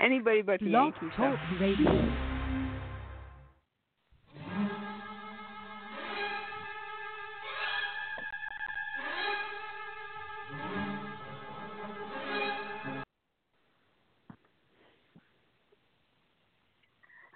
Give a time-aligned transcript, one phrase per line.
[0.00, 1.16] Anybody but the Blog Yankees.
[1.16, 2.14] Talk Radio.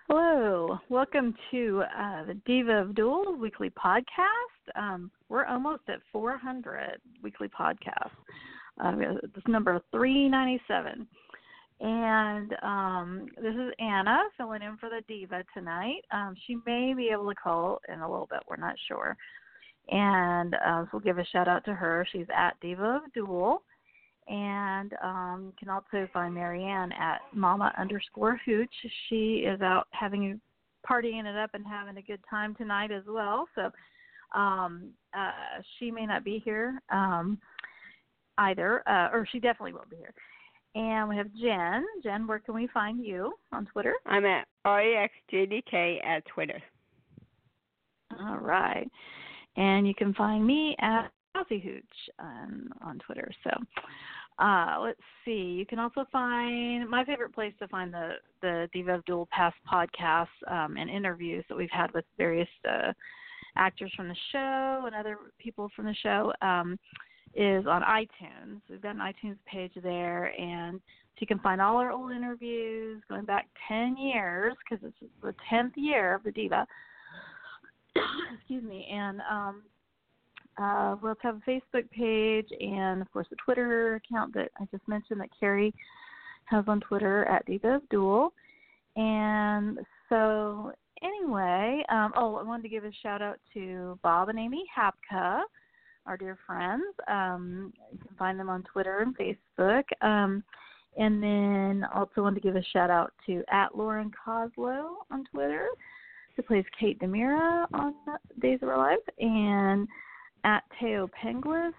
[0.09, 4.77] Hello, welcome to uh, the Diva of Dool weekly podcast.
[4.77, 8.11] Um, we're almost at 400 weekly podcasts.
[8.81, 8.93] Uh,
[9.35, 11.09] this number 397.
[11.83, 16.03] And um, this is Anna filling in for the Diva tonight.
[16.13, 19.17] Um, she may be able to call in a little bit, we're not sure.
[19.91, 22.07] And uh, so we'll give a shout out to her.
[22.13, 23.63] She's at Diva of Dool.
[24.29, 28.71] And um, you can also find Marianne at Mama underscore Hooch.
[29.08, 33.03] She is out having a partying it up and having a good time tonight as
[33.08, 33.48] well.
[33.56, 33.72] So
[34.39, 35.33] um, uh,
[35.78, 37.39] she may not be here um,
[38.39, 40.14] either, uh, or she definitely won't be here.
[40.75, 41.84] And we have Jen.
[42.03, 43.94] Jen, where can we find you on Twitter?
[44.06, 46.60] I'm at REXJDK at Twitter.
[48.20, 48.91] All right.
[49.56, 51.84] And you can find me at Aussie Hooch
[52.19, 53.30] on, on Twitter.
[53.44, 53.50] So
[54.38, 55.55] uh, let's see.
[55.58, 59.56] You can also find my favorite place to find the, the Diva of Dool Past
[59.70, 62.92] podcasts um, and interviews that we've had with various uh,
[63.56, 66.32] actors from the show and other people from the show.
[66.41, 66.78] Um,
[67.34, 68.61] is on iTunes.
[68.69, 73.02] We've got an iTunes page there, and so you can find all our old interviews
[73.08, 76.66] going back 10 years because this is the 10th year of the Diva.
[78.34, 78.88] Excuse me.
[78.91, 79.62] And um,
[80.58, 84.66] uh, we also have a Facebook page and, of course, a Twitter account that I
[84.70, 85.75] just mentioned that Carrie
[86.47, 88.33] has on Twitter at Diva of Dool.
[88.97, 90.72] And so,
[91.03, 95.41] anyway, um, oh, I wanted to give a shout out to Bob and Amy Hapka
[96.06, 96.84] our dear friends.
[97.08, 99.84] Um, you can find them on Twitter and Facebook.
[100.00, 100.42] Um,
[100.97, 105.69] and then also want to give a shout out to at Lauren Koslow on Twitter,
[106.36, 107.94] who plays Kate DiMera on
[108.41, 109.88] Days of Our Lives, and
[110.44, 111.72] at Thaao Penglis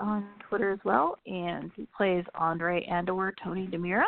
[0.00, 4.04] on Twitter as well, and he plays Andre Andor Tony DiMera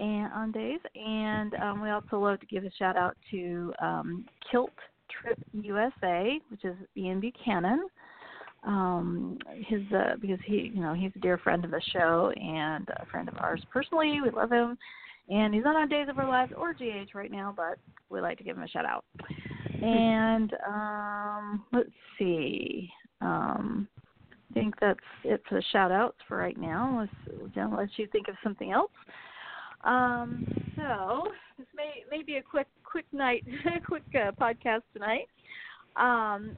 [0.00, 0.80] and on Days.
[0.94, 4.72] And um, we also love to give a shout out to um, Kilt
[5.10, 7.86] Trip USA, which is Ian Buchanan
[8.62, 9.38] um
[9.68, 13.06] his uh because he you know he's a dear friend of the show and a
[13.06, 14.20] friend of ours personally.
[14.22, 14.76] We love him.
[15.28, 17.78] And he's not on days of our lives or gh right now but
[18.10, 19.04] we like to give him a shout out.
[19.82, 21.88] And um let's
[22.18, 22.90] see.
[23.20, 23.88] Um
[24.50, 27.00] i think that's it for the shout outs for right now.
[27.00, 28.92] Let's Jen, let you think of something else.
[29.84, 33.44] Um so this may may be a quick quick night
[33.86, 35.28] quick uh, podcast tonight.
[35.96, 36.56] Um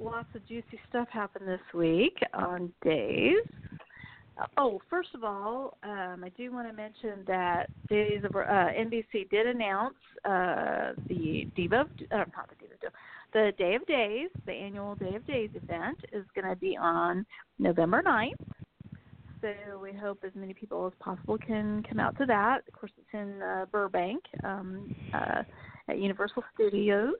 [0.00, 3.36] lots of juicy stuff happened this week on days.
[4.56, 9.30] Oh, first of all, um, I do want to mention that Days of uh, NBC
[9.30, 9.94] did announce
[10.24, 12.74] uh, the Diva, uh, not the Diva,
[13.32, 17.24] the Day of Days, the annual Day of Days event is going to be on
[17.60, 18.32] November 9th.
[19.40, 22.62] So we hope as many people as possible can come out to that.
[22.66, 25.42] Of course, it's in uh, Burbank um, uh,
[25.88, 27.14] at Universal Studios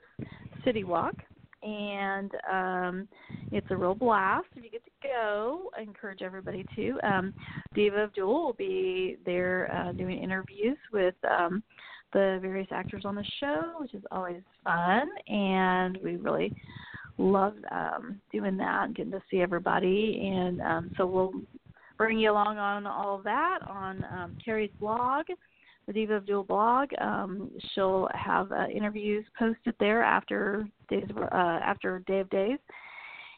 [0.64, 1.14] City Walk
[1.64, 3.08] and um,
[3.50, 5.70] it's a real blast if you get to go.
[5.76, 6.98] I encourage everybody to.
[7.02, 7.34] Um,
[7.74, 11.62] Diva of Dool will be there uh, doing interviews with um,
[12.12, 16.54] the various actors on the show, which is always fun, and we really
[17.16, 20.30] love um, doing that and getting to see everybody.
[20.34, 21.32] And um, so we'll
[21.96, 25.26] bring you along on all of that on um, Carrie's blog
[25.86, 26.88] the Diva of Dool blog.
[27.00, 32.58] Um, she'll have uh, interviews posted there after days of, uh, after Day of Days,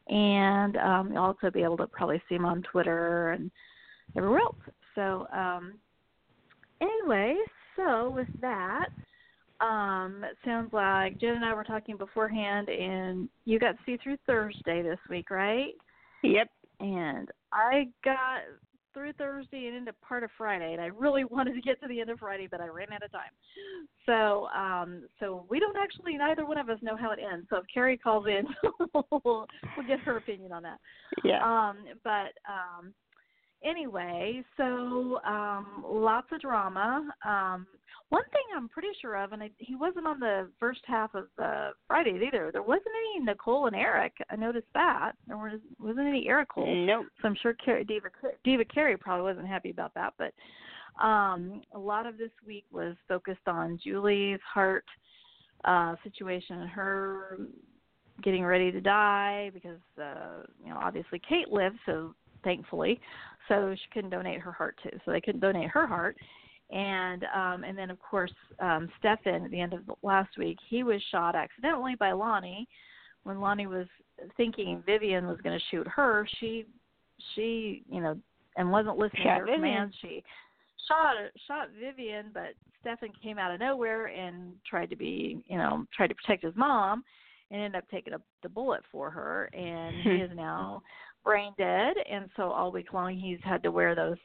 [0.08, 3.50] and um, you'll also be able to probably see him on Twitter and
[4.16, 4.56] everywhere else.
[4.94, 5.74] So um,
[6.80, 7.36] anyway,
[7.76, 8.88] so with that.
[9.60, 13.96] Um, it sounds like Jen and I were talking beforehand, and you got to see
[13.96, 15.72] through Thursday this week, right?
[16.22, 16.48] Yep.
[16.80, 18.40] And I got
[18.96, 22.00] through Thursday and into part of Friday, and I really wanted to get to the
[22.00, 23.30] end of Friday, but I ran out of time.
[24.06, 27.46] So, um, so we don't actually, neither one of us know how it ends.
[27.50, 28.44] So if Carrie calls in,
[28.94, 30.78] we'll, we'll get her opinion on that.
[31.24, 31.42] Yeah.
[31.44, 32.94] Um, but um,
[33.64, 37.08] anyway, so um, lots of drama.
[37.24, 37.66] Um,
[38.08, 41.26] one thing I'm pretty sure of, and I, he wasn't on the first half of
[41.36, 42.50] the Fridays either.
[42.52, 44.12] There wasn't any Nicole and Eric.
[44.30, 46.72] I noticed that there was wasn't any Eric Cole.
[46.86, 47.06] Nope.
[47.20, 48.08] So I'm sure Car- Diva
[48.44, 50.14] Diva Carey probably wasn't happy about that.
[50.18, 54.84] But um, a lot of this week was focused on Julie's heart
[55.64, 57.38] uh, situation and her
[58.22, 62.14] getting ready to die because uh, you know obviously Kate lived, so
[62.46, 63.00] thankfully,
[63.48, 64.96] so she couldn't donate her heart too.
[65.04, 66.16] So they couldn't donate her heart.
[66.70, 70.58] And um and then of course um Stefan at the end of the last week
[70.68, 72.66] he was shot accidentally by Lani.
[73.24, 73.86] When Lani was
[74.36, 76.64] thinking Vivian was going to shoot her she
[77.34, 78.16] she you know
[78.56, 79.94] and wasn't listening Shot to her commands.
[80.00, 80.24] She
[80.88, 81.14] shot
[81.46, 86.08] shot Vivian but Stefan came out of nowhere and tried to be you know tried
[86.08, 87.04] to protect his mom
[87.50, 89.44] and ended up taking a, the bullet for her.
[89.52, 90.82] And he is now
[91.26, 94.16] brain dead and so all week long he's had to wear those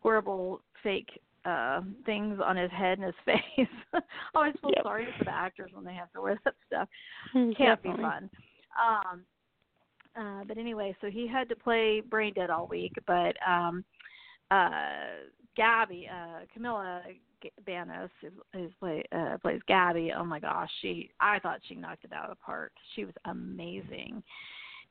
[0.00, 3.68] horrible fake uh things on his head and his face.
[3.92, 4.00] I
[4.34, 4.82] always feel Yep.
[4.84, 6.88] sorry for the actors when they have to wear that stuff.
[7.32, 8.30] Hmm, Can't be fun.
[8.80, 9.24] Um
[10.18, 13.84] uh but anyway, so he had to play brain dead all week, but um
[14.50, 15.26] uh
[15.56, 17.00] Gabby, uh Camila
[17.42, 20.12] G- Banus is, is play, uh, plays Gabby.
[20.16, 22.72] Oh my gosh, she I thought she knocked it out of the park.
[22.94, 24.22] She was amazing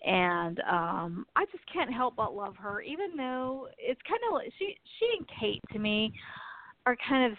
[0.05, 4.51] and um I just can't help but love her even though it's kind of like
[4.57, 6.13] she she and Kate to me
[6.85, 7.37] are kind of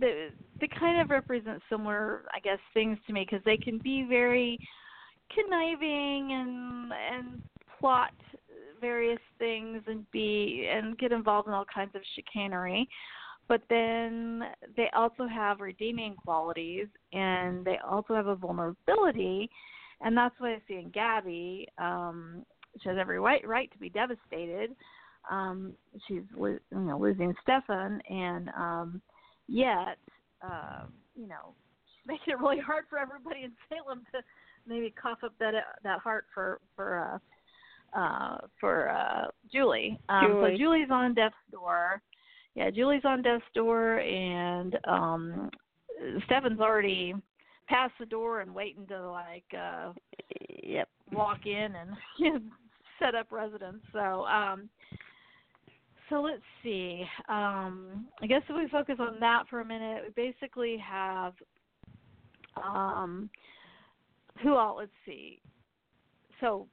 [0.00, 0.28] the
[0.60, 4.58] they kind of represent similar I guess things to me because they can be very
[5.34, 7.42] conniving and and
[7.78, 8.12] plot
[8.80, 12.88] various things and be and get involved in all kinds of chicanery.
[13.48, 14.42] But then
[14.76, 19.50] they also have redeeming qualities and they also have a vulnerability
[20.00, 21.68] and that's what I see in Gabby.
[21.78, 22.44] Um,
[22.82, 24.74] she has every right right to be devastated.
[25.30, 25.74] Um,
[26.06, 29.02] she's lo- you know losing Stefan, and um,
[29.48, 29.98] yet
[30.42, 31.54] uh, you know
[31.84, 34.20] she's making it really hard for everybody in Salem to
[34.66, 37.20] maybe cough up that that heart for for
[37.94, 39.98] uh, uh, for uh, Julie.
[40.08, 40.52] Um, Julie.
[40.52, 42.02] So Julie's on death's door.
[42.54, 45.50] Yeah, Julie's on death's door, and um,
[46.26, 47.14] Stefan's already
[47.70, 49.92] past the door and waiting to like uh
[50.62, 50.88] Yep.
[51.12, 51.74] walk in
[52.18, 52.42] and
[52.98, 53.80] set up residence.
[53.92, 54.68] So um
[56.08, 57.04] so let's see.
[57.28, 61.34] Um I guess if we focus on that for a minute, we basically have
[62.62, 63.30] um
[64.42, 65.40] who all let's see.
[66.40, 66.66] So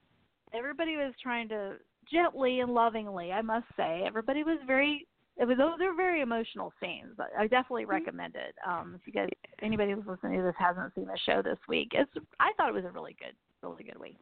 [0.52, 1.76] everybody was trying to
[2.12, 5.06] gently and lovingly, I must say, everybody was very
[5.38, 7.14] it was those are very emotional scenes.
[7.18, 8.54] I, I definitely recommend it.
[8.66, 11.58] Um, if you guys, if anybody who's listening to this hasn't seen the show this
[11.68, 14.18] week, it's I thought it was a really good, really good week.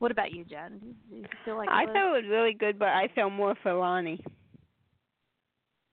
[0.00, 0.80] What about you, Jen?
[1.10, 1.92] Do you feel like I was?
[1.92, 4.22] thought it was really good, but I felt more for Lani.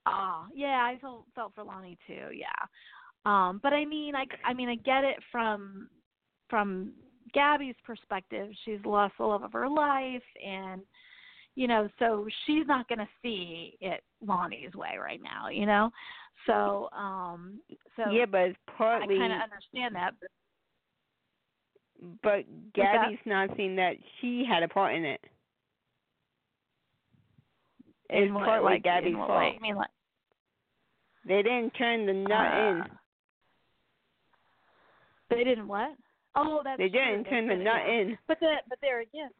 [0.05, 2.27] Ah, yeah, I felt felt for Lani too.
[2.33, 2.47] Yeah,
[3.25, 5.89] um, but I mean, I I mean, I get it from
[6.49, 6.93] from
[7.33, 8.49] Gabby's perspective.
[8.65, 10.81] She's lost the love of her life, and
[11.57, 15.49] you know, so she's not going to see it Lani's way right now.
[15.49, 15.89] You know,
[16.45, 17.59] so um,
[17.95, 20.13] so yeah, but it's I partly, kind of understand that.
[20.21, 20.29] But
[22.21, 22.43] but?
[22.75, 25.19] Gabby's not seeing that she had a part in it.
[28.11, 29.31] It's in what, partly like, Gabby's in fault.
[29.31, 29.53] way?
[29.55, 29.89] You mean like
[31.27, 32.81] They didn't turn the nut in.
[32.81, 32.87] uh,
[35.31, 35.89] They didn't what?
[36.35, 38.15] Oh, that's They didn't That's turn the nut in.
[38.27, 39.31] But that, but there again,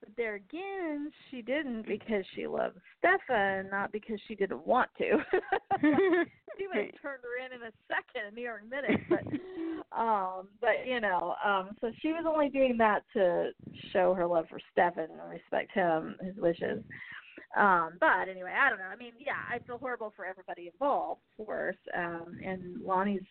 [0.00, 5.04] but there again, she didn't because she loved Stefan, not because she didn't want to.
[5.80, 9.00] she would have turned her in in a second, in a mere minute.
[9.08, 13.50] But, um, but you know, um, so she was only doing that to
[13.92, 16.82] show her love for Stefan and respect him, his wishes.
[17.56, 18.86] Um, but anyway, I don't know.
[18.86, 21.76] I mean, yeah, I feel horrible for everybody involved, of course.
[21.96, 23.22] Um, and Lani's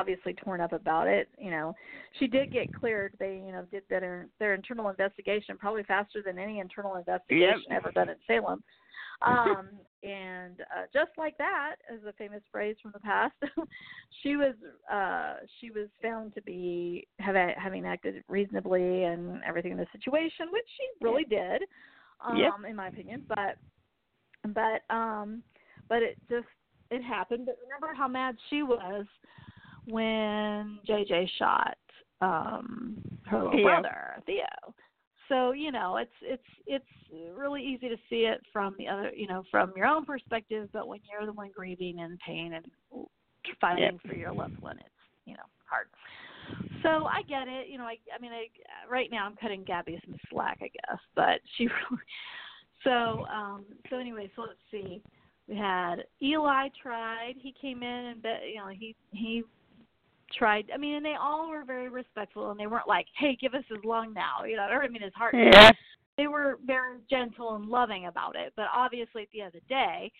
[0.00, 1.28] obviously torn up about it.
[1.38, 1.74] You know,
[2.18, 3.12] she did get cleared.
[3.18, 7.90] They, you know, did their their internal investigation probably faster than any internal investigation ever
[7.92, 8.62] done in Salem.
[9.24, 9.68] Um,
[10.02, 13.34] and uh, just like that, as a famous phrase from the past,
[14.22, 14.54] she was
[14.92, 20.46] uh, she was found to be have, having acted reasonably and everything in the situation,
[20.50, 21.62] which she really did,
[22.26, 22.52] um, Yep.
[22.70, 23.22] in my opinion.
[23.28, 23.58] But
[24.48, 25.42] but um,
[25.88, 26.46] but it just
[26.90, 27.46] it happened.
[27.46, 29.06] But remember how mad she was
[29.86, 31.76] when JJ shot
[32.20, 33.62] um her little Theo.
[33.62, 34.74] brother Theo.
[35.28, 36.84] So you know it's it's it's
[37.34, 40.88] really easy to see it from the other you know from your own perspective, but
[40.88, 42.66] when you're the one grieving and pain and
[43.60, 44.88] fighting for your loved one, it's
[45.24, 45.88] you know hard.
[46.82, 47.68] So I get it.
[47.68, 48.46] You know, I I mean, I
[48.90, 52.02] right now I'm cutting Gabby some slack, I guess, but she really.
[52.84, 55.02] So um so anyway, so let's see.
[55.48, 57.34] We had Eli tried.
[57.36, 59.44] He came in and bet you know he he
[60.34, 60.70] tried.
[60.72, 63.64] I mean, and they all were very respectful, and they weren't like, "Hey, give us
[63.68, 64.68] his lung now," you know.
[64.70, 65.34] Or I mean, his heart.
[65.34, 65.70] Yeah.
[66.18, 68.52] They were very gentle and loving about it.
[68.54, 70.12] But obviously, at the end of the day,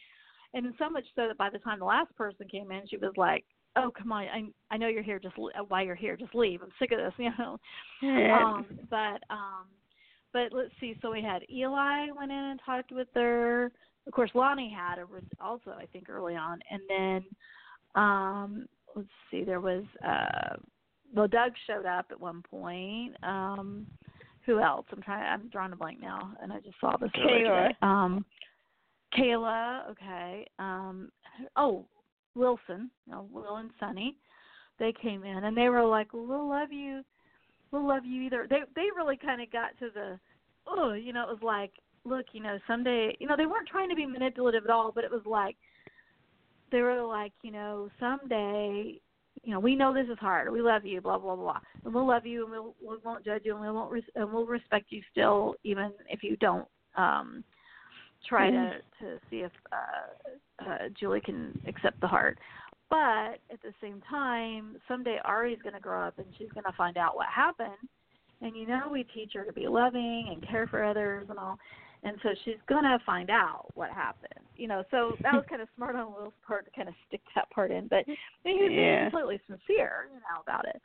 [0.54, 3.12] and so much so that by the time the last person came in, she was
[3.16, 3.45] like,
[3.76, 4.25] "Oh, come on!
[4.25, 5.19] I I know you're here.
[5.19, 6.62] Just le- while you're here, just leave.
[6.62, 7.59] I'm sick of this," you know.
[8.02, 8.38] Yeah.
[8.42, 9.66] Um, but um,
[10.33, 10.97] but let's see.
[11.02, 13.71] So we had Eli went in and talked with her.
[14.07, 15.07] of course Lani had a
[15.40, 17.25] also I think early on, and then
[17.95, 20.57] um let's see, there was uh
[21.15, 23.17] well Doug showed up at one point.
[23.23, 23.87] Um
[24.47, 24.87] who else?
[24.93, 27.71] I'm trying I'm drawing a blank now and I just saw this Kayla.
[27.83, 28.25] Um
[29.17, 30.47] Kayla, okay.
[30.59, 31.11] Um
[31.57, 31.87] oh,
[32.35, 34.17] Wilson, you know, Will and Sonny.
[34.79, 37.03] They came in and they were like, We'll love you
[37.73, 38.47] we'll love you either.
[38.49, 40.21] They they really kinda got to the
[40.69, 41.73] oh, you know, it was like,
[42.05, 45.05] look, you know, someday you know, they weren't trying to be manipulative at all, but
[45.05, 45.57] it was like
[46.73, 49.00] they were like, you know, someday
[49.43, 50.52] you know, we know this is hard.
[50.52, 53.43] We love you, blah blah blah, and we'll love you, and we'll we won't judge
[53.45, 57.43] you, and we won't res- and we'll respect you still, even if you don't um
[58.29, 62.38] try to to see if uh, uh Julie can accept the heart.
[62.88, 66.76] But at the same time, someday Ari's going to grow up and she's going to
[66.76, 67.88] find out what happened.
[68.43, 71.59] And you know, we teach her to be loving and care for others and all.
[72.04, 74.44] And so she's going to find out what happened.
[74.56, 77.21] You know, so that was kind of smart on Will's part to kind of stick
[77.35, 77.87] that part in.
[77.87, 79.04] But he was being Yeah.
[79.04, 80.82] completely sincere, you know, about it.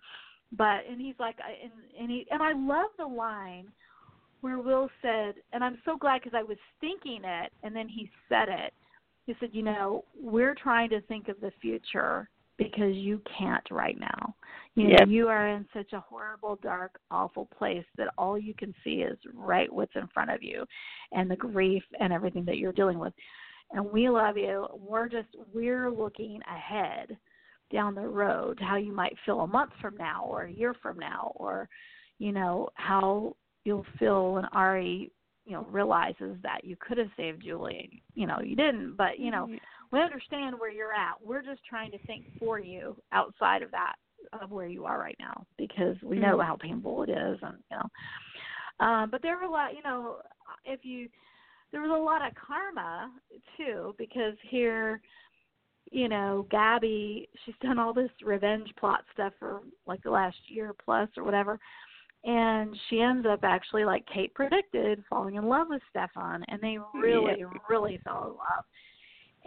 [0.52, 3.68] But and he's like, I, and and he and I love the line
[4.42, 8.10] where Will said, and I'm so glad because I was thinking it, and then he
[8.30, 8.74] said it.
[9.26, 14.00] He said, you know, we're trying to think of the future because you can't right
[14.00, 14.36] now.
[14.76, 15.08] You know, Yep.
[15.08, 19.18] you are in such a horrible, dark, awful place that all you can see is
[19.34, 20.66] right what's in front of you
[21.12, 23.14] and the grief and everything that you're dealing with.
[23.72, 24.68] And we love you.
[24.74, 27.18] We're just we're looking ahead
[27.72, 30.74] down the road to how you might feel a month from now or a year
[30.82, 31.68] from now or
[32.20, 35.12] you know, how you'll feel when Ari,
[35.46, 38.02] you know, realizes that you could have saved Julie.
[38.16, 39.48] You know, you didn't, but you know,
[39.92, 41.16] we understand where you're at.
[41.24, 43.96] We're just trying to think for you outside of that
[44.42, 46.46] of where you are right now because we know Mhm.
[46.46, 47.90] how painful it is and you know.
[48.80, 50.22] Um, but there were a lot, you know,
[50.66, 51.10] if you
[51.72, 53.12] there was a lot of karma
[53.56, 55.02] too because here
[55.92, 60.74] you know, Gabby, she's done all this revenge plot stuff for like the last year
[60.84, 61.60] plus or whatever.
[62.24, 66.44] And she ends up actually, like Kate predicted, falling in love with Stefan.
[66.50, 68.66] And they really, really fell in love.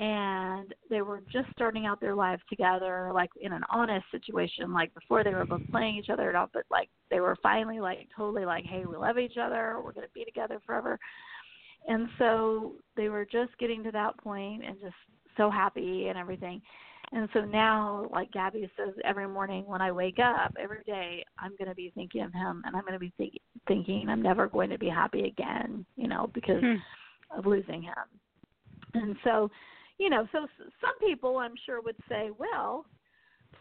[0.03, 4.73] And they were just starting out their lives together, like in an honest situation.
[4.73, 7.81] Like before, they were both playing each other and all, but like they were finally
[7.81, 9.77] like totally like, hey, we love each other.
[9.77, 10.99] We're going to be together forever.
[11.87, 14.95] And so they were just getting to that point and just
[15.37, 16.63] so happy and everything.
[17.13, 21.57] And so now, like Gabby says, every morning when I wake up, every day, I'm
[21.59, 24.47] going to be thinking of him, and I'm going to be think- thinking I'm never
[24.47, 26.77] going to be happy again, you know, because Hmm.
[27.37, 27.95] of losing him.
[28.95, 29.51] And so,
[30.01, 30.47] you know, so
[30.81, 32.87] some people I'm sure would say, well,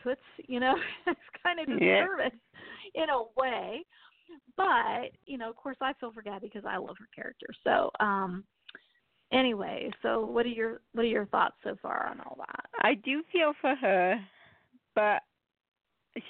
[0.02, 0.74] puts, you know,
[1.08, 2.06] it's kind of Yeah.
[2.06, 2.40] disservice
[2.96, 3.86] in a way.
[4.56, 7.48] But, you know, of course I feel for Gabby because I love her character.
[7.64, 8.46] So, um
[9.34, 12.66] anyway, so what are your what are your thoughts so far on all that?
[12.82, 14.16] I do feel for her,
[14.96, 15.22] but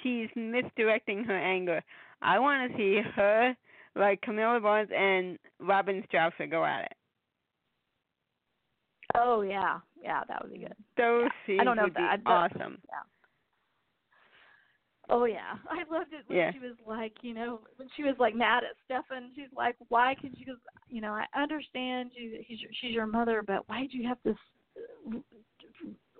[0.02, 1.82] she's misdirecting her anger.
[2.20, 3.56] I want to see her,
[3.94, 6.92] like Camila Banus and Robin Strasser, go at it.
[9.14, 10.74] Oh yeah, yeah, that would be good.
[10.96, 11.28] Those Yeah.
[11.46, 12.78] scenes I don't know would that- be awesome.
[15.08, 16.52] Oh yeah, I loved it when Yeah.
[16.52, 19.32] she was like, you know, when she was like mad at Stefan.
[19.34, 20.56] She's like, why could you?
[20.88, 22.38] You know, I understand you.
[22.46, 24.34] He's your, she's your mother, but why did you have to,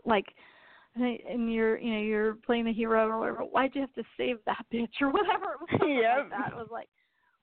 [0.04, 0.26] like,
[0.96, 3.42] and you're, you know, you're playing the hero or whatever.
[3.42, 5.56] Why'd you have to save that bitch or whatever?
[5.72, 6.16] It was Yep.
[6.18, 6.52] like that.
[6.52, 6.88] It was like,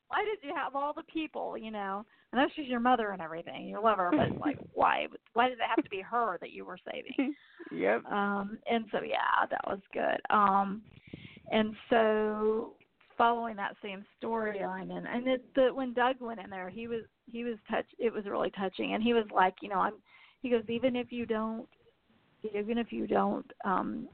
[0.10, 1.58] why did you have all the people?
[1.58, 3.68] You know, I know she's your mother and everything.
[3.68, 5.08] You love her, but like, why?
[5.34, 7.34] Why did it have to be her that you were saving?
[7.70, 8.06] Yep.
[8.06, 10.22] Um, and so yeah, that was good.
[10.30, 10.82] Um,
[11.52, 12.76] and so
[13.18, 17.02] following that same storyline, and and it, the, when Doug went in there, he was
[17.30, 17.86] he was touch.
[18.00, 19.94] It was really touching, and he was like, you know, I'm.
[20.42, 21.68] He goes, even if you don't,
[22.56, 24.08] even if you don't, um,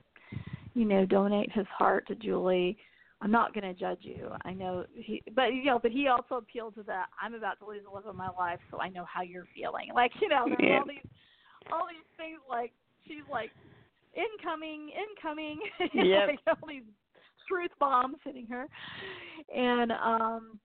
[0.73, 2.77] you know, donate his heart to Julie.
[3.23, 4.29] I'm not going to judge you.
[4.43, 7.65] I know he, but you know, but he also appealed to the I'm about to
[7.65, 9.89] lose the love of my life, so I know how you're feeling.
[9.95, 10.79] Like you know, there's Yeah.
[10.79, 11.11] all these,
[11.71, 12.73] all these things like
[13.07, 13.51] she's like
[14.13, 15.61] incoming, incoming.
[15.93, 16.27] Yep.
[16.27, 16.83] like all these
[17.47, 18.67] truth bombs hitting her,
[19.55, 20.59] and um,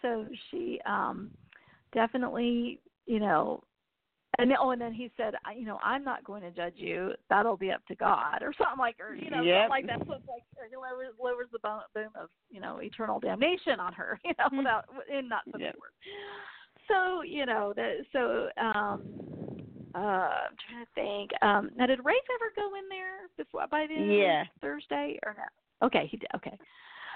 [0.00, 1.30] so she um,
[1.92, 3.62] definitely, you know.
[4.38, 7.12] And oh, and then he said, I- you know, I'm not going to judge you.
[7.28, 9.54] That'll be up to God, or something like, or you know, Yep.
[9.54, 10.00] something like that.
[10.06, 13.80] So it's like or it lowers, lowers the bo- boom of you know eternal damnation
[13.80, 15.74] on her, you know, without in not such Yep.
[15.74, 15.90] a word.
[16.88, 17.96] So you know that.
[18.12, 19.02] So um,
[19.94, 21.30] uh, I'm trying to think.
[21.42, 24.44] Um, now, did Rafe ever go in there before by the Yeah.
[24.60, 25.86] Thursday or no?
[25.86, 26.28] Okay, he did.
[26.36, 26.56] Okay.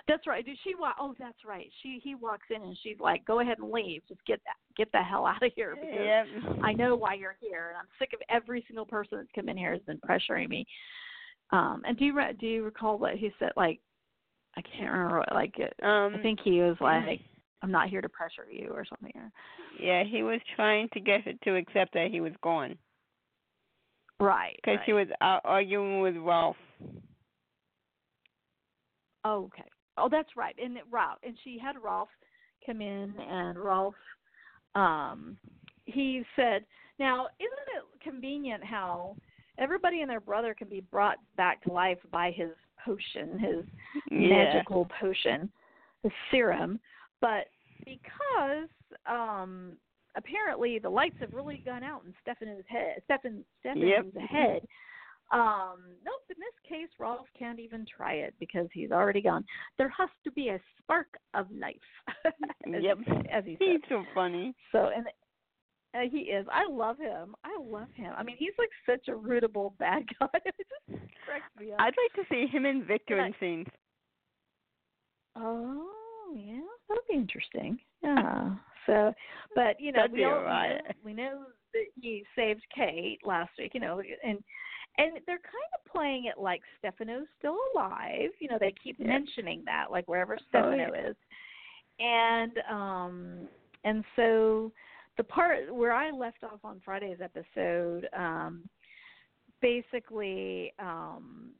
[0.09, 0.45] That's right.
[0.45, 0.97] Did she walk?
[0.99, 1.71] Oh, that's right.
[1.83, 4.03] She he walks in and she's like, "Go ahead and leave.
[4.09, 6.57] Just get that, get the hell out of here because Yep.
[6.63, 9.57] I know why you're here, and I'm sick of every single person that's come in
[9.57, 10.67] here has been pressuring me."
[11.51, 13.53] Um, and do you re- do you recall what he said?
[13.57, 13.79] Like,
[14.57, 15.19] I can't remember.
[15.19, 16.17] What, like, uh, Um.
[16.17, 17.21] I think he was like,
[17.63, 19.13] "I'm not here to pressure you" or something.
[19.79, 22.77] Yeah, he was trying to get her to accept that he was gone
[24.19, 24.57] Right.
[24.57, 24.87] because right.
[24.87, 26.57] she was out arguing with Rolf.
[29.25, 29.63] Oh, okay.
[29.97, 30.55] Oh, that's right.
[30.63, 32.09] And Rolf and she had Rolf
[32.65, 33.95] come in, and Rolf,
[34.75, 35.37] um,
[35.85, 36.65] he said,
[36.99, 39.17] "Now, isn't it convenient how
[39.59, 42.51] everybody and their brother can be brought back to life by his
[42.85, 43.65] potion, his
[44.11, 44.29] Yeah.
[44.29, 45.53] magical potion,
[46.03, 46.81] the serum,
[47.21, 47.49] but
[47.85, 48.69] because
[49.07, 49.77] um
[50.15, 54.67] apparently the lights have really gone out in Stefano's head, Stefan Stefano's head."
[55.33, 59.45] Um, nope, in this case, Rolf can't even try it because he's already gone.
[59.79, 61.77] There has to be a spark of life.
[62.27, 62.99] as, Yep.
[63.33, 64.55] As he He's so funny.
[64.73, 65.07] So, and
[65.95, 66.47] uh, he is.
[66.53, 67.35] I love him.
[67.45, 68.13] I love him.
[68.17, 70.27] I mean, he's like such a rootable bad guy.
[70.45, 71.81] it just cracks me up.
[71.81, 73.67] I'd like to see him and Victor And I- in scenes.
[75.37, 75.87] Oh,
[76.37, 77.79] yeah, that'll be interesting.
[78.03, 78.51] Yeah.
[78.87, 79.13] So,
[79.55, 80.83] but you know, That'd we all alright.
[81.05, 83.71] we, know, we know that he saved Kate last week.
[83.75, 84.39] You know, and
[84.99, 88.31] and they're kind of playing it like Stefano's still alive.
[88.39, 89.07] You know, they keep Yeah.
[89.07, 91.09] mentioning that, like wherever Oh, Stefano yeah.
[91.11, 91.17] is,
[91.99, 93.49] and um,
[93.85, 94.73] and so
[95.17, 98.69] the part where I left off on Friday's episode, um,
[99.61, 101.51] basically, um,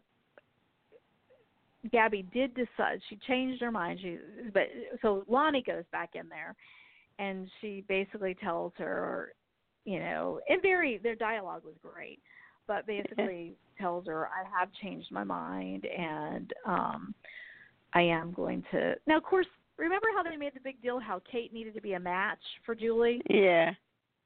[1.91, 4.01] Gabby did decide she changed her mind.
[4.01, 4.19] She
[4.53, 4.69] but
[5.01, 6.55] so Lani goes back in there,
[7.19, 9.35] and she basically tells her,
[9.85, 12.21] you know, and very their dialogue was great,
[12.67, 17.15] but basically tells her I have changed my mind and um
[17.95, 19.19] I am going to now.
[19.19, 22.01] Of course, remember how they made the big deal how Kate needed to be a
[22.01, 23.21] match for Julie.
[23.29, 23.73] Yeah.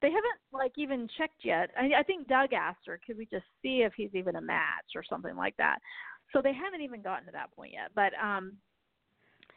[0.01, 1.71] They haven't like even checked yet.
[1.77, 4.95] I, I think Doug asked her, "Could we just see if he's even a match
[4.95, 5.79] or something like that?"
[6.33, 7.89] So they haven't even gotten to that point yet.
[7.95, 8.53] But um,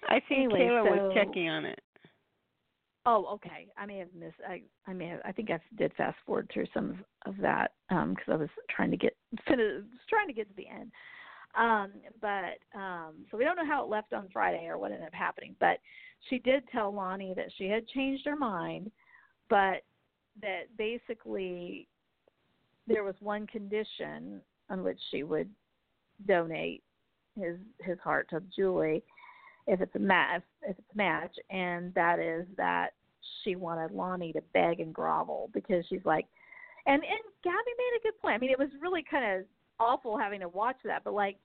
[0.09, 1.81] I think Anyway, Kayla was checking on it.
[3.07, 3.69] Oh, okay.
[3.79, 4.37] I may have missed.
[4.47, 5.21] I I may have.
[5.25, 6.91] I think I did fast forward through some
[7.25, 10.91] of, of that because I was trying to get trying to get to the end.
[11.57, 15.07] Um, but um, so we don't know how it left on Friday or what ended
[15.07, 15.57] up happening.
[15.61, 15.79] But
[16.29, 18.91] she did tell Lani that she had changed her mind,
[19.49, 19.83] but
[20.43, 21.89] that basically
[22.87, 25.49] there was one condition on which she would
[26.27, 26.83] donate
[27.35, 29.03] his his heart to Julie
[29.70, 32.90] if it's a match if it's a match and that is that
[33.44, 36.26] she wanted Lani to beg and grovel because she's like
[36.87, 38.35] and and Gabby made a good point.
[38.35, 39.46] I mean it was really kind of
[39.78, 41.37] awful having to watch that but like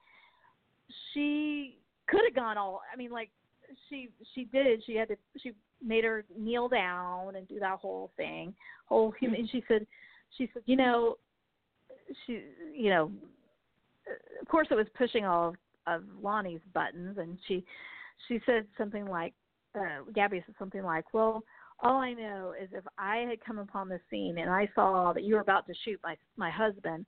[1.14, 3.30] she could have gone all I mean like
[3.90, 5.52] she she did she had to she
[5.86, 8.56] made her kneel down and do that whole thing
[8.88, 9.86] whole human and she said
[10.38, 11.16] she said you know
[12.26, 12.42] she
[12.74, 13.12] you know
[14.42, 15.56] of course it was pushing all of,
[15.88, 17.64] of Lani's buttons and she
[18.28, 19.34] she said something like
[19.76, 21.44] uh Gabby said something like well
[21.82, 25.24] all I know is if I had come upon the scene and I saw that
[25.24, 27.06] you were about to shoot my my husband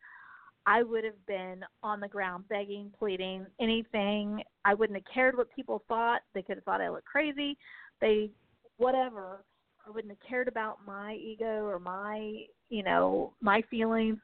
[0.67, 4.43] I would have been on the ground begging, pleading, anything.
[4.65, 6.19] I wouldn't have cared what people thought.
[6.33, 7.57] They could have thought I looked crazy.
[8.01, 8.31] They,
[8.75, 9.45] whatever.
[9.87, 14.17] I wouldn't have cared about my ego or my, you know, my feelings.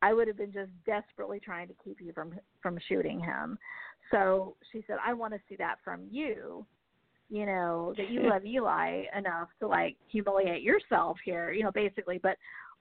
[0.00, 3.58] I would have been just desperately trying to keep you from from shooting him.
[4.10, 6.64] So she said, I want to see that from you.
[7.28, 11.52] You know that you love Eli enough to like humiliate yourself here.
[11.52, 12.36] You know, basically, but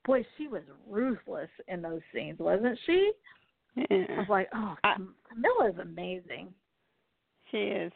[0.05, 3.11] boy, she was ruthless in those scenes, wasn't she?
[3.77, 4.95] I was like, oh, I-
[5.29, 6.53] Camila's amazing.
[7.51, 7.91] She is.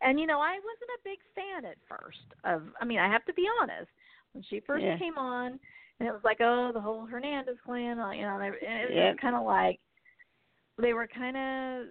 [0.00, 2.62] And you know, I wasn't a big fan at first of.
[2.80, 3.90] I mean, I have to be honest.
[4.32, 4.98] When she first Yeah.
[4.98, 5.58] came on,
[6.00, 7.98] and it was like, oh, the whole Hernandez clan.
[7.98, 8.50] uh, You know, and it
[8.90, 9.18] was Yep.
[9.18, 9.80] kind of like
[10.80, 11.86] they were kind of.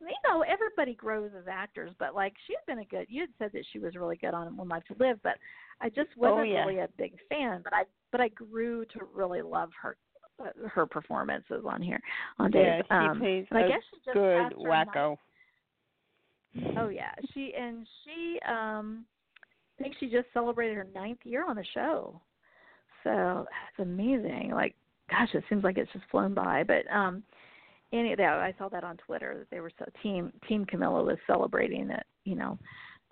[0.00, 3.06] You know, everybody grows as actors, but like she had been a good.
[3.08, 5.36] You had said that she was really good on One Life to Live, but
[5.80, 6.64] I just wasn't Oh, yeah.
[6.64, 7.62] really a big fan.
[7.64, 9.96] But I, but I grew to really love her,
[10.40, 12.00] uh, her performances on here
[12.38, 15.18] on yeah, she um, plays and I guess she just good her ninth.
[16.76, 19.04] Oh yeah, she and she um
[19.78, 22.20] I think she just celebrated her ninth year on the show.
[23.02, 24.50] So that's amazing.
[24.52, 24.74] Like
[25.10, 26.64] gosh, it seems like it's just flown by.
[26.64, 27.22] But um
[27.94, 31.18] any that I saw that on Twitter that they were so team team Camila was
[31.26, 32.58] celebrating that, you know,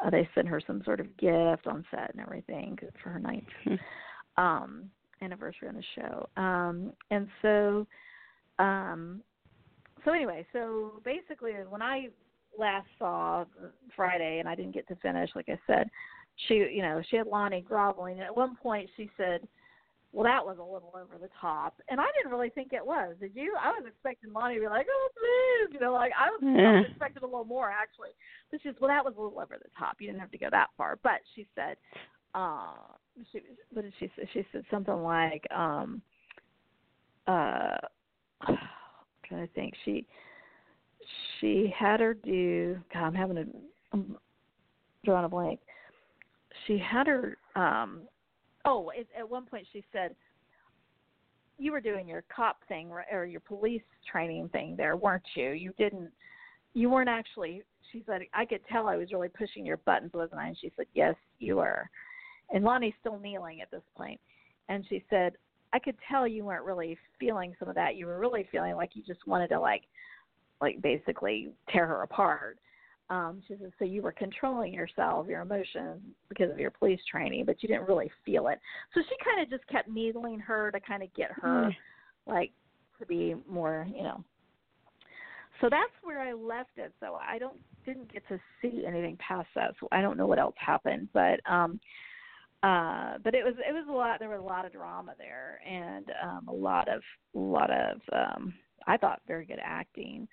[0.04, 3.44] uh, they sent her some sort of gift on set and everything for her ninth
[3.64, 3.74] Hmm.
[4.36, 4.90] um
[5.20, 6.28] anniversary on the show.
[6.36, 7.86] Um and so
[8.58, 9.22] um
[10.04, 12.08] so anyway, so basically when I
[12.58, 13.44] last saw
[13.94, 15.30] Friday, and I didn't get to finish.
[15.34, 15.88] Like I said,
[16.48, 18.14] she, you know, she had Lani groveling.
[18.14, 19.46] And at one point, she said,
[20.12, 23.16] "Well, that was a little over the top," and I didn't really think it was.
[23.20, 23.54] Did you?
[23.60, 26.68] I was expecting Lani to be like, "Oh, please," you know, like I was, yeah.
[26.68, 28.10] I was expecting a little more actually.
[28.50, 29.96] But she's, "Well, that was a little over the top.
[30.00, 31.76] You didn't have to go that far." But she said,
[32.34, 32.74] uh,
[33.32, 33.40] she,
[33.72, 34.28] what did she say?
[34.32, 36.02] She said something like, um,
[37.26, 37.76] uh,
[38.42, 38.58] I'm
[39.26, 39.74] trying to think.
[39.84, 40.06] She
[41.40, 42.78] she had her do.
[42.92, 43.44] God, I'm having a
[43.92, 44.16] I'm
[45.04, 45.60] drawing a blank.
[46.66, 47.36] She had her.
[47.56, 48.02] um
[48.64, 50.14] Oh, it, at one point she said,
[51.58, 55.50] "You were doing your cop thing or your police training thing there, weren't you?
[55.50, 56.10] You didn't.
[56.74, 60.40] You weren't actually." She said, "I could tell I was really pushing your buttons, wasn't
[60.40, 61.90] I?" And she said, "Yes, you were."
[62.50, 64.20] And Lani's still kneeling at this point,
[64.68, 65.36] and she said,
[65.72, 67.96] "I could tell you weren't really feeling some of that.
[67.96, 69.82] You were really feeling like you just wanted to like."
[70.62, 72.58] like basically tear her apart.
[73.10, 77.44] Um, she says, so you were controlling yourself, your emotions, because of your police training,
[77.44, 78.58] but you didn't really feel it.
[78.94, 81.76] So she kind of just kept needling her to kind of get her, mm.
[82.26, 82.52] like,
[83.00, 84.24] to be more, you know.
[85.60, 86.92] So that's where I left it.
[87.00, 89.74] So I don't didn't get to see anything past that.
[89.80, 91.80] So I don't know what else happened, but um,
[92.62, 94.18] uh, but it was it was a lot.
[94.18, 97.02] There was a lot of drama there, and um, a lot of
[97.34, 98.54] a lot of um,
[98.86, 100.28] I thought very good acting.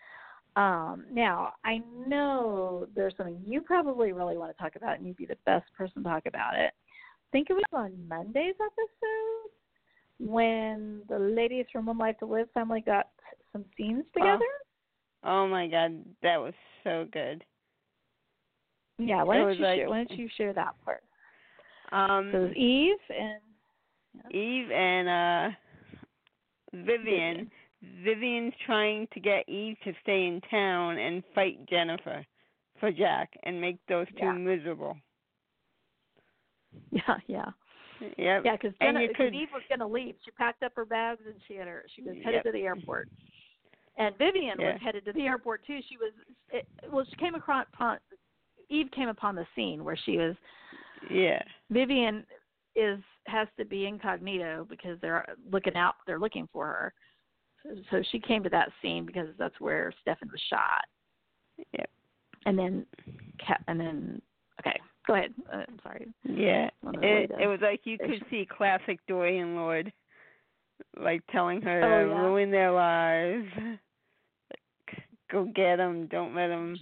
[0.60, 5.16] Um, now, I know there's something you probably really want to talk about, and you'd
[5.16, 6.74] be the best person to talk about it.
[6.74, 9.52] I think it was on Monday's episode
[10.20, 13.08] when the ladies from One Life to Live family got
[13.54, 14.44] some scenes together.
[15.24, 17.42] Oh, oh my God, that was so good.
[18.98, 19.90] Yeah, why don't you like, share?
[19.90, 21.04] Why don't you share that part?
[21.94, 23.40] Um, so Eve and
[24.30, 24.38] yeah.
[24.38, 25.56] Eve and uh
[26.74, 27.06] Vivian.
[27.06, 27.52] Vivian.
[28.04, 32.26] Vivian's trying to get Eve to stay in town and fight Jennifer
[32.80, 34.32] for Jack and make those two yeah.
[34.34, 34.98] miserable.
[36.92, 37.46] Yeah, yeah.
[38.18, 38.42] Yep.
[38.46, 38.74] Yeah, because.
[38.82, 40.16] Eve was going to leave.
[40.24, 41.84] She packed up her bags and she had her.
[41.96, 42.44] She was headed yep.
[42.44, 43.10] to the airport.
[43.98, 44.74] And Vivian yeah.
[44.74, 45.80] was headed to the airport too.
[45.90, 46.14] She was
[46.52, 47.06] it, well.
[47.10, 47.98] She came across upon
[48.70, 50.36] Eve came upon the scene where she was.
[51.12, 51.42] Yeah.
[51.70, 52.26] Vivian
[52.76, 55.96] is has to be incognito because they're looking out.
[56.08, 56.94] They're looking for her
[57.92, 60.86] so she came to that scene because that's where Stefan was shot.
[61.74, 61.90] Yep.
[62.46, 62.86] And then,
[63.68, 64.22] and then,
[64.62, 65.34] okay, go ahead.
[65.52, 66.08] Uh, I'm sorry.
[66.24, 66.70] Yeah,
[67.02, 69.92] it it was like you could see classic Dorian Lord,
[70.98, 72.22] like telling her oh, to yeah.
[72.22, 73.48] ruin their lives.
[73.58, 76.08] Like, go get them.
[76.08, 76.78] Don't let them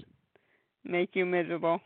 [0.86, 1.80] make you miserable.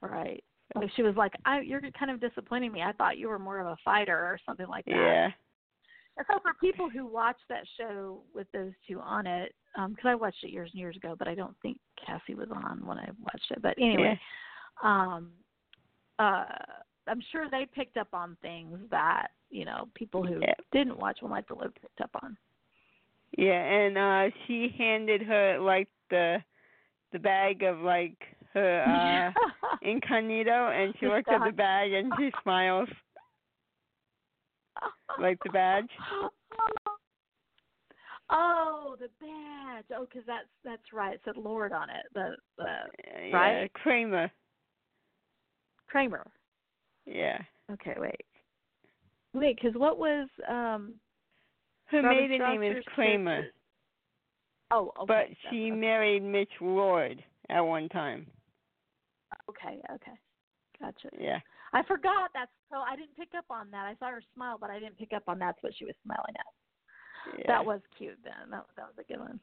[0.00, 0.44] Right.
[0.74, 2.82] Like she was like, "I, you're kind of disappointing me.
[2.82, 5.28] I thought you were more of a fighter or something like that." Yeah.
[6.26, 10.14] So for people who watch that show with those two on it, because um, I
[10.14, 13.08] watched it years and years ago, but I don't think Kassie was on when I
[13.20, 13.62] watched it.
[13.62, 14.18] But anyway,
[14.82, 15.14] yeah.
[15.14, 15.30] um,
[16.18, 16.44] uh,
[17.06, 20.54] I'm sure they picked up on things that you know people who yeah.
[20.72, 22.36] didn't watch One Life to Live picked up on.
[23.36, 26.38] Yeah, and uh she handed her like the
[27.12, 28.16] the bag of like
[28.54, 32.88] her uh incognito and she looked at the bag and she smiles
[35.20, 35.90] like the badge.
[38.30, 39.84] Oh, the badge.
[39.96, 41.14] Oh, because that's that's right.
[41.14, 42.04] It said Lord on it.
[42.12, 42.64] The the
[43.30, 44.30] yeah, right Cramer.
[45.86, 46.26] Cramer.
[47.06, 47.38] Yeah.
[47.72, 48.26] Okay, wait.
[49.32, 50.94] Wait, because what was um?
[51.86, 53.44] Her Robert maiden name is Cramer.
[54.70, 55.06] Oh, okay.
[55.06, 55.70] But she okay.
[55.70, 58.26] married Mitch Lord at one time.
[59.48, 60.18] Okay, okay.
[60.78, 61.08] Gotcha.
[61.18, 61.38] Yeah.
[61.72, 63.86] I forgot that's so I didn't pick up on that.
[63.86, 66.34] I saw her smile, but I didn't pick up on that's what she was smiling
[66.38, 67.38] at.
[67.38, 67.44] Yeah.
[67.46, 68.50] That was cute then.
[68.50, 69.40] That that was a good one.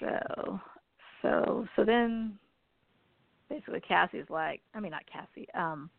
[0.00, 0.60] So
[1.22, 2.38] so so then
[3.48, 5.90] basically Kassie's like I mean not Cassie, um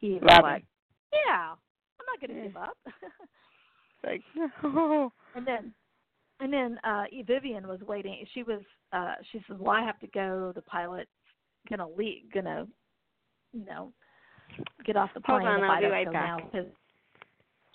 [0.00, 0.64] Eve like,
[1.12, 2.46] Yeah, I'm not gonna yeah.
[2.46, 2.76] give up.
[4.04, 4.22] like
[4.62, 5.72] no And then
[6.40, 8.24] and then uh Vivian was waiting.
[8.34, 8.60] She was
[8.92, 11.10] uh she says, Well I have to go, the pilot's
[11.68, 12.66] gonna leave gonna
[13.52, 13.92] you know
[14.84, 16.38] get off the plane on, if I'll I right go back.
[16.38, 16.50] now.
[16.50, 16.66] Cause,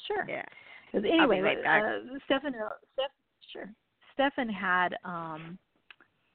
[0.08, 0.26] sure.
[0.28, 0.44] Yeah.
[0.92, 3.12] Because anyway, right uh, Stefan, uh, Steph,
[3.52, 3.70] sure.
[4.14, 5.58] Stefan had um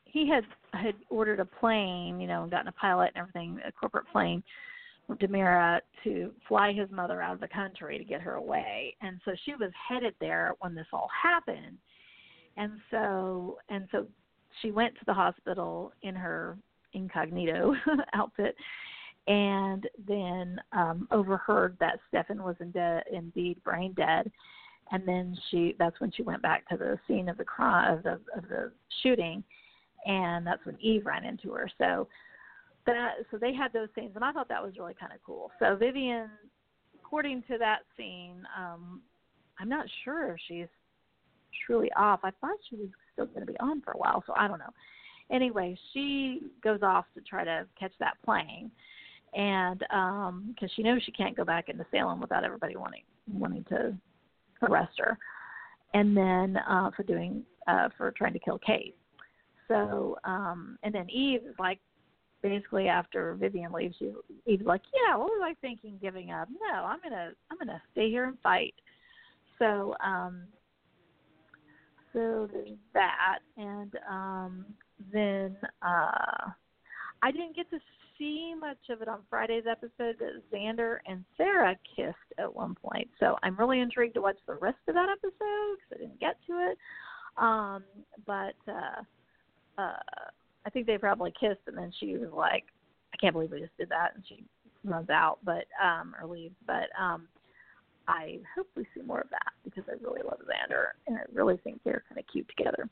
[0.04, 3.72] he had had ordered a plane, you know, and gotten a pilot and everything, a
[3.72, 4.42] corporate plane,
[5.08, 8.96] to DiMera, to fly his mother out of the country to get her away.
[9.00, 11.78] And so she was headed there when this all happened.
[12.56, 14.06] And so and so
[14.60, 16.56] she went to the hospital in her
[16.92, 17.74] incognito
[18.14, 18.56] outfit.
[19.26, 24.30] And then um overheard that Stefan was in de- indeed brain dead.
[24.90, 28.02] And then she that's when she went back to the scene of the crime of
[28.02, 28.72] the of the
[29.02, 29.44] shooting.
[30.06, 31.70] And that's when Eve ran into her.
[31.78, 32.08] So
[32.86, 35.50] that so they had those scenes and I thought that was really kind of cool.
[35.58, 36.30] So Vivian
[36.98, 39.02] according to that scene um
[39.60, 40.68] I'm not sure if she's
[41.66, 42.20] truly off.
[42.22, 44.58] I thought she was still going to be on for a while so I don't
[44.58, 44.72] know
[45.30, 48.70] anyway she goes off to try to catch that plane
[49.34, 53.64] and um because she knows she can't go back into Salem without everybody wanting wanting
[53.64, 53.94] to
[54.62, 55.18] arrest her,
[55.94, 58.96] and then uh, for doing uh, for trying to kill Kate.
[59.68, 61.80] So um, and then Eve is like
[62.42, 64.12] basically after Vivian leaves, she's
[64.46, 66.48] Eve's like, yeah, what was I thinking giving up?
[66.50, 68.74] No, I'm gonna I'm gonna stay here and fight.
[69.58, 70.44] So um,
[72.12, 74.64] so there's that, and um,
[75.12, 76.50] then uh,
[77.22, 77.78] I didn't get to
[78.18, 83.08] see much of it on Friday's episode, but Xander and Sarah kissed at one point.
[83.20, 86.36] So I'm really intrigued to watch the rest of that episode because I didn't get
[86.48, 86.78] to it.
[87.36, 87.84] Um,
[88.26, 89.02] but uh,
[89.80, 89.98] uh,
[90.66, 92.64] I think they probably kissed, and then she was like,
[93.14, 94.44] "I can't believe we just did that," and she
[94.84, 96.56] runs out, but um, or leaves.
[96.66, 97.28] But um,
[98.08, 101.58] I hope we see more of that because I really love Xander, and I really
[101.58, 102.88] think they're kind of cute together.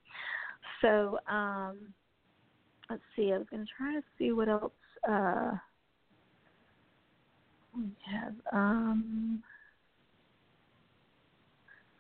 [0.83, 1.79] So um,
[2.91, 3.33] let's see.
[3.33, 4.73] I was going to try to see what else
[5.09, 5.53] uh,
[7.77, 9.43] we have um,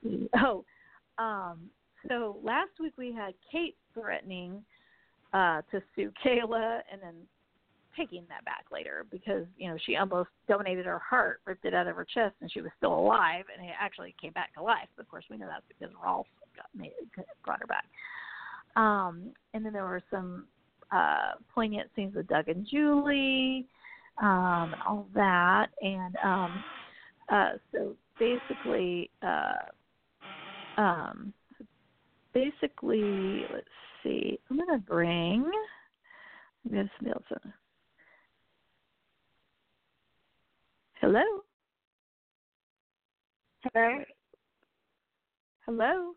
[0.42, 0.64] oh
[1.18, 1.70] um,
[2.08, 4.62] so last week we had Kate threatening
[5.32, 7.14] uh, to sue Kayla and then
[7.96, 11.86] taking that back later because you know she almost donated her heart, ripped it out
[11.86, 14.88] of her chest, and she was still alive, and it actually came back to life.
[14.98, 16.92] Of course, we know that's because Rolf got made,
[17.44, 17.86] brought her back.
[18.76, 20.46] Um, and then there were some
[20.92, 23.66] uh, poignant scenes with Doug and Julie,
[24.22, 25.68] um, and all that.
[25.82, 26.64] And um,
[27.30, 29.54] uh, so basically, uh,
[30.76, 31.32] um,
[32.32, 33.66] basically, let's
[34.02, 34.38] see.
[34.50, 35.50] I'm gonna bring.
[36.68, 37.52] Miss Nielsen.
[41.00, 41.22] Hello.
[43.72, 44.04] Hello.
[45.64, 46.12] Hello.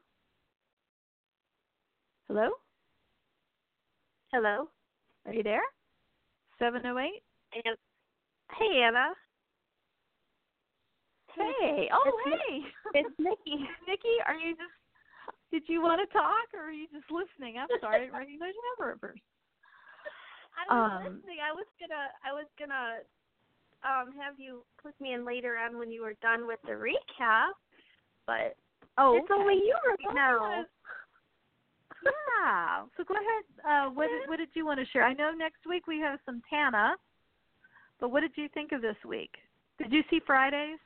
[2.30, 2.50] Hello.
[4.32, 4.70] Hello.
[5.26, 5.66] Are you there?
[6.60, 7.24] 708?
[7.66, 7.74] And,
[8.54, 9.18] hey, Anna.
[11.34, 11.90] Hey.
[11.90, 13.02] Oh, it's hey.
[13.02, 13.66] It's Nikki.
[13.90, 14.78] Nikki, are you just,
[15.50, 17.58] did you want to talk or are you just listening?
[17.58, 19.26] I'm sorry, I didn't recognize your number at first.
[20.54, 21.42] I was Um, listening.
[21.42, 22.14] I was gonna.
[22.22, 23.02] I was gonna
[23.82, 27.58] um have you click me in later on when you were done with the recap,
[28.28, 28.54] but
[29.00, 30.66] Oh, it's only you right now.
[32.04, 32.86] Yeah.
[32.96, 33.44] So go ahead.
[33.64, 35.04] Uh, what did, what did you want to share?
[35.04, 36.96] I know next week we have some Tana,
[38.00, 39.32] but what did you think of this week?
[39.78, 40.80] Did you see Fridays?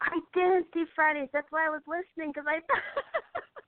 [0.00, 1.28] I didn't see Fridays.
[1.32, 2.86] That's why I was listening because I thought.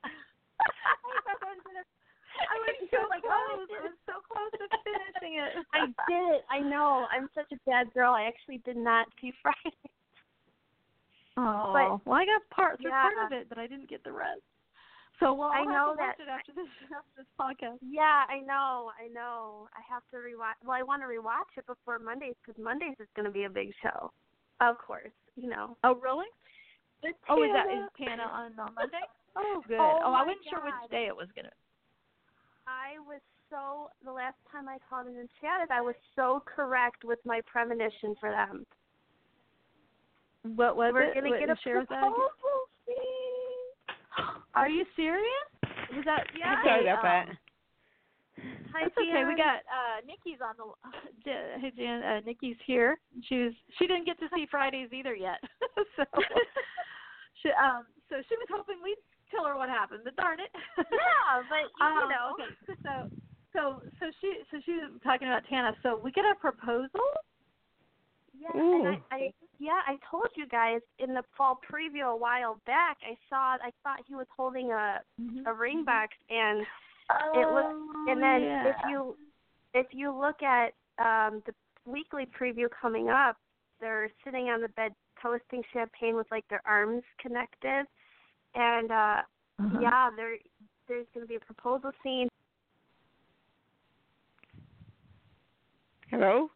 [0.02, 1.85] I thought I was gonna.
[2.42, 3.68] I was so like, close.
[3.68, 5.52] oh, I was so close to finishing it.
[5.76, 6.40] I did.
[6.48, 7.07] I know.
[7.12, 8.14] I'm such a bad girl.
[8.14, 9.92] I actually did not see Fridays.
[11.37, 14.44] Oh, well, I got part through part of it, but I didn't get the rest.
[15.23, 16.67] So well, I I'll know have to watch that- it after this
[16.99, 17.79] after this podcast.
[17.81, 18.91] Yeah, I know.
[18.99, 19.69] I know.
[19.71, 20.59] I have to rewatch.
[20.67, 23.51] Well, I want to rewatch it before Mondays because Mondays is going to be a
[23.51, 24.11] big show.
[24.61, 25.77] Of course, you know.
[25.85, 26.27] Oh, really?
[27.31, 29.07] Oh, is that Tana- is Tana on on Monday?
[29.39, 29.79] Oh, good.
[29.79, 31.55] Oh, I wasn't sure which day it was gonna.
[32.67, 37.05] I was so the last time I called in and chatted, I was so correct
[37.05, 38.67] with my premonition for them.
[40.57, 40.95] What was it?
[40.95, 41.57] We're gonna What- get a
[41.87, 42.31] proposal.
[44.55, 45.49] Are you serious?
[45.95, 46.62] Was that Yeah.
[46.62, 47.29] Sorry about that.
[47.29, 47.38] um,
[48.73, 49.25] Hi, That's okay.
[49.29, 50.73] We got uh Nikki's on the
[51.25, 52.99] J- hey Jan, uh, Nikki's here.
[53.29, 55.41] She was she didn't get to see Fridays either yet.
[55.97, 56.05] so
[57.43, 58.97] she um so she was hoping we'd
[59.31, 60.51] tell her what happened, but darn it.
[60.79, 62.35] Yeah, but you um, know.
[62.37, 62.51] okay.
[62.85, 63.09] So
[63.53, 65.73] so so she so she was talking about Tana.
[65.83, 67.05] So we get a proposal?
[68.42, 68.87] Yeah, Ooh.
[68.87, 72.98] and I, I yeah, I told you guys in the fall preview a while back.
[73.02, 75.00] I saw I thought he was holding a
[75.46, 76.61] a ring box, and
[77.35, 77.74] it was
[78.09, 79.16] and then if Oh, you
[79.74, 81.55] if you look at um the
[81.87, 83.37] weekly preview coming up,
[83.81, 87.87] they're sitting on the bed toasting champagne with like their arms connected,
[88.55, 89.22] and uh
[89.59, 89.78] Uh-huh.
[89.81, 90.37] yeah, there
[90.88, 92.28] there's going to be a proposal scene.
[96.11, 96.50] Hello?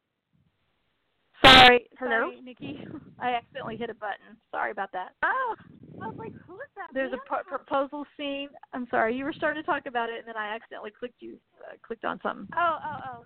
[1.47, 2.11] Sorry, Hello?
[2.11, 2.79] sorry, Nikki.
[3.21, 4.37] I accidentally hit a button.
[4.51, 5.13] Sorry about that.
[5.23, 5.55] Oh,
[6.03, 6.89] I was like, who is that?
[6.93, 8.49] There's a pro- proposal scene.
[8.73, 11.39] I'm sorry, you were starting to talk about it, and then I accidentally clicked you
[11.63, 12.49] uh, clicked on something.
[12.57, 13.25] Oh, oh, oh.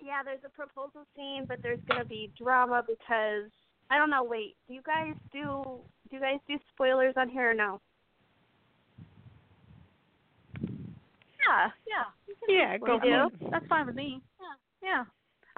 [0.00, 3.50] Yeah, there's a proposal scene, but there's going to be drama because
[3.90, 4.24] I don't know.
[4.24, 7.80] Wait, do you guys do do you guys do spoilers on here or no?
[11.48, 12.04] Yeah, yeah.
[12.48, 13.00] Yeah, go it.
[13.00, 13.50] for it.
[13.50, 14.20] That's fine with me.
[14.40, 15.04] Yeah, yeah.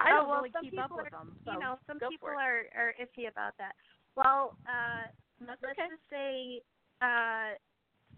[0.01, 1.35] I Oh, don't well, really some keep up people with are- them.
[1.45, 3.75] So you know, some people are are iffy about that.
[4.15, 5.07] Well, uh,
[5.39, 5.89] That's let's okay.
[5.89, 6.61] just say
[7.01, 7.55] uh,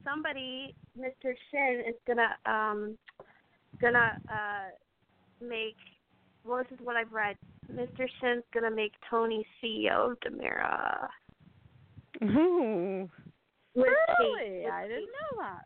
[0.03, 1.33] somebody, Mr.
[1.51, 2.97] Shin, is gonna um
[3.81, 4.69] gonna uh
[5.45, 5.75] make.
[6.45, 7.35] Well, this is what I've read.
[7.71, 8.07] Mr.
[8.19, 11.07] Shin's gonna make Tony CEO of DiMera.
[12.23, 13.09] Ooh.
[13.75, 13.87] With
[14.19, 14.39] Really?
[14.39, 15.63] Kate, with I didn't know that.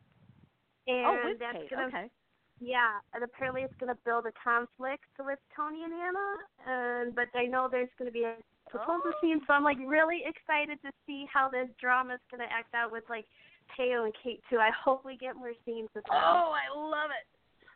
[0.88, 1.70] And oh, with that's Kate.
[1.72, 2.10] gonna Okay.
[2.60, 6.28] Yeah, and apparently it's going to build a conflict with Tony and Anna,
[6.65, 8.36] and but I know there's going to be a
[8.70, 9.20] proposal Oh.
[9.22, 12.74] scene, so I'm like really excited to see how this drama is going to act
[12.74, 13.26] out with like
[13.78, 14.58] Thaao and Kate too.
[14.58, 16.17] I hope we get more scenes with them.
[16.17, 17.28] Oh, I love it.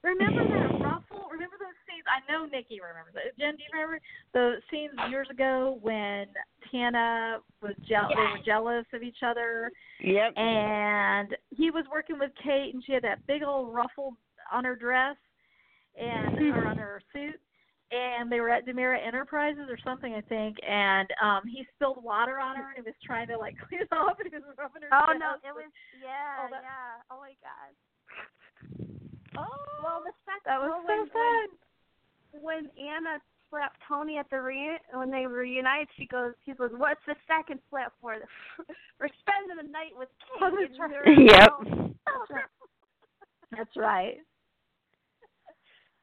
[0.04, 1.30] Remember that ruffle?
[1.32, 2.04] Remember those scenes?
[2.10, 3.38] I know Nikki remembers it.
[3.38, 4.00] Jen, do you remember
[4.34, 6.26] the scenes years ago when
[6.72, 8.13] Tana was jealous?
[8.15, 10.34] They were jealous of each other, Yep.
[10.38, 14.17] and he was working with Kate, and she had that big old ruffle
[14.52, 15.16] on her dress
[16.00, 17.40] and or on her suit.
[17.92, 22.40] And they were at DiMera Enterprises or something, I think, and um he spilled water
[22.40, 24.84] on her and he was trying to like clean it off and he was rubbing
[24.84, 25.68] her Oh no, it was
[26.00, 27.04] yeah, Oh, yeah.
[27.12, 27.72] Oh my god.
[29.38, 31.24] Oh, Well, the fact that was well, so when, fun.
[31.24, 31.48] when
[32.40, 37.02] when Anna slapped Tony at the re when they reunite, she goes, she goes, "What's
[37.06, 38.16] the second slap for?
[39.00, 41.18] We're spending the night with Kate." Oh, that's right.
[41.20, 41.92] Yep.
[43.52, 44.18] That's right.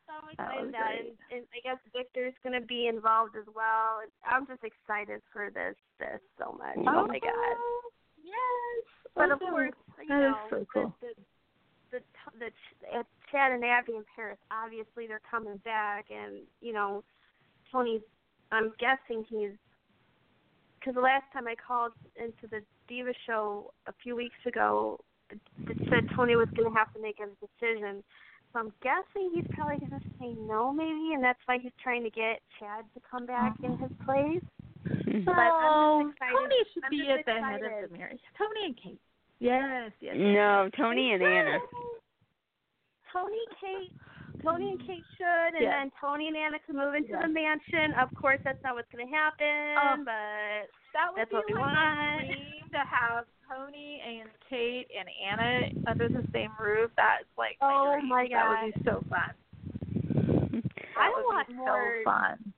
[0.08, 4.00] So That excited that, and, and I guess Victor's gonna be involved as well.
[4.24, 6.80] I'm just excited for this this so much.
[6.80, 7.28] Oh, my god!
[7.36, 7.80] Oh,
[8.24, 8.84] yes.
[9.14, 10.94] But of course, you That know, so cool.
[11.02, 11.12] the,
[11.92, 12.00] the
[12.40, 12.48] the
[12.80, 14.38] the Chad and Abby in Paris.
[14.50, 17.04] Obviously, they're coming back, and you know,
[17.70, 18.00] Tony's.
[18.50, 19.52] I'm guessing he's
[20.80, 24.98] because the last time I called into the Diva show a few weeks ago,
[25.30, 28.02] it said Tony was going to have to make a decision.
[28.52, 32.02] So I'm guessing he's probably going to say no, maybe, and that's why he's trying
[32.04, 34.42] to get Chad to come back in his place.
[35.24, 36.37] But I'm Oh, just excited.
[36.37, 38.20] Tony should I'm be just at the head of the marriage.
[38.37, 39.00] Tony and Kate.
[39.40, 40.16] Yes, yes.
[40.16, 41.58] no, Tony and Anna.
[43.12, 43.92] Tony, Kate,
[44.42, 45.74] Tony and Kate should, and Yes.
[45.76, 47.22] then Tony and Anna can move into Yes.
[47.22, 47.92] the mansion.
[48.00, 50.04] Of course, that's not what's going to happen, Oh.
[50.04, 51.77] but That would That's be what we like want.
[51.77, 56.90] my dream to have Tony and Kate and Anna under the same roof.
[56.96, 58.09] That's like my Oh, dream.
[58.09, 59.33] my That would be so fun.
[60.98, 61.94] I would want be more.
[62.05, 62.53] So fun.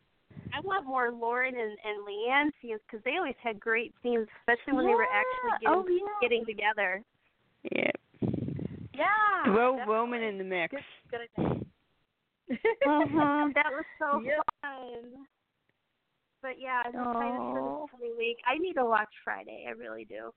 [0.52, 4.74] I want more Lauren and, and Leann scenes because they always had great scenes, especially
[4.74, 6.28] when they were actually getting oh, yeah.
[6.28, 7.02] getting together.
[7.70, 7.96] Yep.
[8.94, 9.44] Yeah.
[9.44, 9.94] Throw definitely.
[9.94, 10.74] Roman in the mix.
[10.74, 11.60] Good, good idea.
[12.86, 14.40] Mhm, that was so Yep.
[14.62, 15.26] fun.
[16.42, 18.38] But yeah, I'm excited for this coming week.
[18.46, 19.66] I need to watch Friday.
[19.68, 20.32] I really do.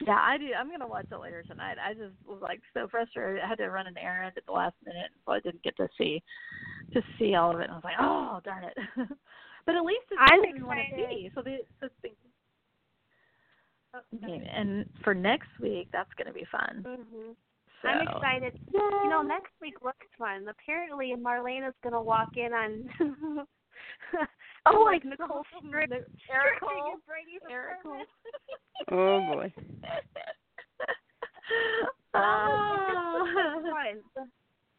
[0.00, 0.46] Yeah, I do.
[0.58, 1.76] I'm gonna watch it later tonight.
[1.84, 3.42] I just was like so frustrated.
[3.42, 5.88] I had to run an errand at the last minute, so I didn't get to
[5.98, 6.22] see
[6.94, 7.64] to see all of it.
[7.64, 8.76] And I was like, oh darn it.
[9.66, 11.10] but at least it's something we want to excited.
[11.10, 11.30] see.
[11.34, 12.12] So the so thing.
[13.94, 14.00] Oh,
[14.54, 16.84] And for next week, that's gonna be fun.
[16.86, 17.34] Mhm.
[17.82, 17.88] So.
[17.88, 18.58] I'm excited.
[18.72, 20.46] You know, next week looks fun.
[20.48, 23.46] Apparently, Marlena's gonna walk in on.
[24.72, 25.90] Oh, like Nicole saw Strip.
[25.90, 26.96] the- stripping Eric in Cole.
[27.06, 28.02] Brady's Eric Cole.
[28.86, 29.28] apartment.
[29.32, 29.52] Oh boy.
[32.14, 33.62] Oh.
[33.70, 34.02] fun.
[34.14, 34.22] The,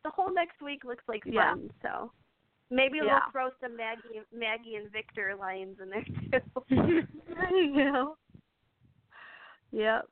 [0.03, 1.33] the whole next week looks like fun.
[1.33, 1.55] Yeah.
[1.81, 2.11] So
[2.69, 3.19] maybe Yeah.
[3.25, 7.03] we'll throw some Maggie, Maggie and Victor lines in there too.
[7.51, 8.15] you know.
[9.71, 10.07] Yep.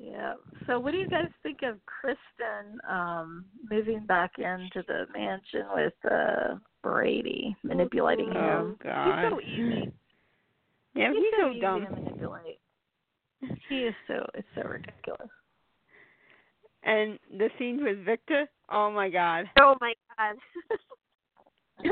[0.00, 0.36] Yep.
[0.66, 5.92] So what do you guys think of Kristen um moving back into the mansion with
[6.10, 8.76] uh Brady, manipulating Oh him?
[8.82, 9.22] God.
[9.22, 9.92] He's so easy.
[10.94, 11.86] Yeah, he's, so so easy dumb.
[11.86, 12.60] to manipulate.
[13.68, 15.28] He is so it's so ridiculous.
[16.82, 18.46] And the scene with Victor.
[18.70, 19.44] Oh my God.
[19.60, 20.36] oh my god.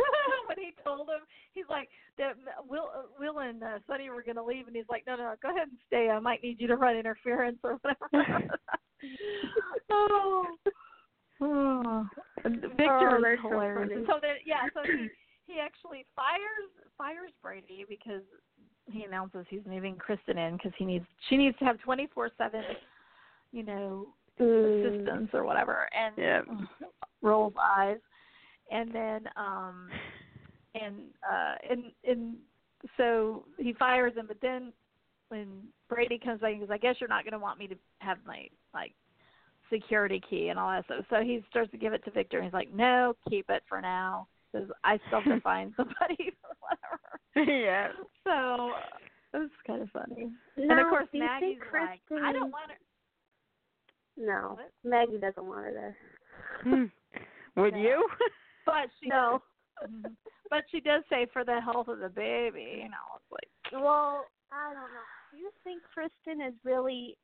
[0.49, 1.21] when he told him,
[1.53, 2.35] he's like, that
[2.69, 5.35] Will, uh, Will and uh, Sonny were going to leave, and he's like, no, no,
[5.43, 6.09] go ahead and stay.
[6.11, 8.49] I might need you to run interference or whatever.
[9.91, 10.47] oh.
[11.41, 12.07] Oh.
[12.45, 13.91] Victor Oh, is so hilarious.
[13.95, 15.11] And so then, yeah, so he
[15.47, 18.23] he actually fires fires Brady because
[18.91, 22.31] he announces he's moving Kristen in because he needs she needs to have twenty four
[22.39, 22.63] seven,
[23.53, 24.09] you know,
[24.39, 24.85] Mm.
[24.85, 26.47] assistance or whatever, and Yep.
[27.23, 27.97] rolls eyes,
[28.71, 29.89] and then um
[30.75, 30.95] and
[31.27, 32.37] uh and and
[32.99, 34.75] so he fires him, but then
[35.29, 37.75] when Brady comes back, he goes, "I guess you're not going to want me to
[38.01, 38.93] have my like
[39.71, 42.45] security key and all that stuff." So he starts to give it to Victor, and
[42.47, 46.57] he's like, "No, keep it for now, because I still have to find somebody or
[46.61, 47.89] whatever." yeah.
[48.25, 48.73] So
[49.35, 50.31] it was kind of funny.
[50.57, 52.25] No, and of course do you Maggie's think like, Kristen...
[52.25, 52.77] I don't want her.
[54.17, 54.73] No, What?
[54.83, 55.97] Maggie doesn't want her there.
[56.63, 56.85] Hmm.
[57.61, 57.79] Would No.
[57.79, 58.09] you?
[58.65, 59.43] But she No.
[60.51, 64.25] but she does say for the health of the baby, you know, it's like Well,
[64.51, 65.07] I don't know.
[65.33, 67.19] Do you think Kristen is really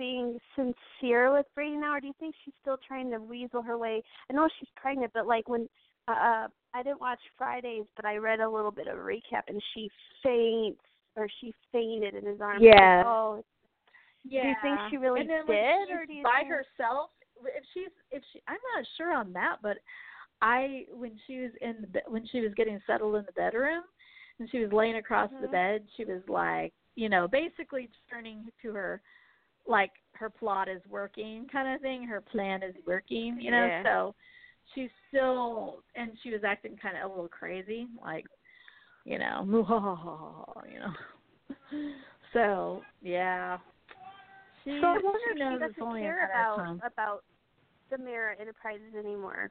[0.00, 3.76] being sincere with Brady now, or do you think she's still trying to weasel her
[3.76, 4.02] way?
[4.30, 5.68] I know she's pregnant, but like when
[6.08, 9.42] uh, uh I didn't watch Fridays, but I read a little bit of a recap,
[9.48, 9.90] and she
[10.22, 10.80] faints
[11.16, 12.62] or she fainted in his arms.
[12.62, 13.02] Yeah.
[13.04, 13.44] Oh,
[14.24, 14.42] yeah.
[14.42, 16.48] do you think she really and then when did, she's or do you by think...
[16.48, 17.10] herself?
[17.44, 19.76] If she's if she, I'm not sure on that, but
[20.40, 23.82] I when she was in the be- when she was getting settled in the bedroom
[24.38, 25.52] and she was laying across the Mhm.
[25.52, 29.02] bed, she was like, you know, basically turning to her
[29.66, 33.66] like her plot is working kind of thing, her plan is working, you know.
[33.66, 33.82] Yeah.
[33.82, 34.14] So
[34.74, 38.26] she's still and she was acting kind of a little crazy, like
[39.04, 39.44] you know,
[40.70, 40.92] you know.
[42.32, 43.58] So yeah,
[44.64, 47.24] she, So I wonder she if she doesn't care about about
[47.92, 49.50] DiMera Enterprises anymore.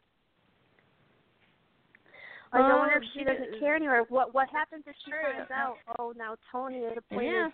[2.54, 4.06] Like, I wonder if Um, she she doesn't is- care anymore.
[4.10, 5.78] What what happens if she finds out?
[6.00, 7.50] Oh, now Tony is appointed Yeah,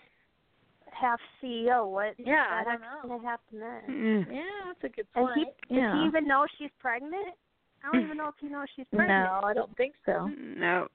[0.99, 1.89] half CEO.
[1.89, 2.15] What?
[2.17, 3.17] Yeah, I don't know.
[3.17, 3.81] gonna happen then?
[3.89, 4.25] Mm.
[4.33, 5.47] yeah, that's a good And point.
[5.69, 5.91] he yeah.
[5.91, 7.35] does he even know she's pregnant?
[7.83, 9.25] I don't even know if he knows she's pregnant.
[9.25, 10.29] no, I don't think so.
[10.57, 10.87] No.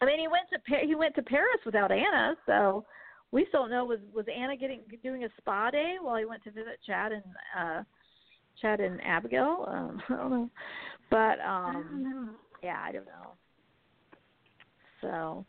[0.00, 2.84] I mean, he went to he went to Paris without Anna, so
[3.30, 6.42] we still don't know was was Anna getting doing a spa day while he went
[6.44, 7.22] to visit Chad and
[7.58, 7.82] uh
[8.60, 9.64] Chad and Abigail.
[9.68, 10.50] Um, I don't know,
[11.10, 12.28] but I don't um, know.
[12.62, 13.32] yeah, I don't know.
[15.00, 15.46] So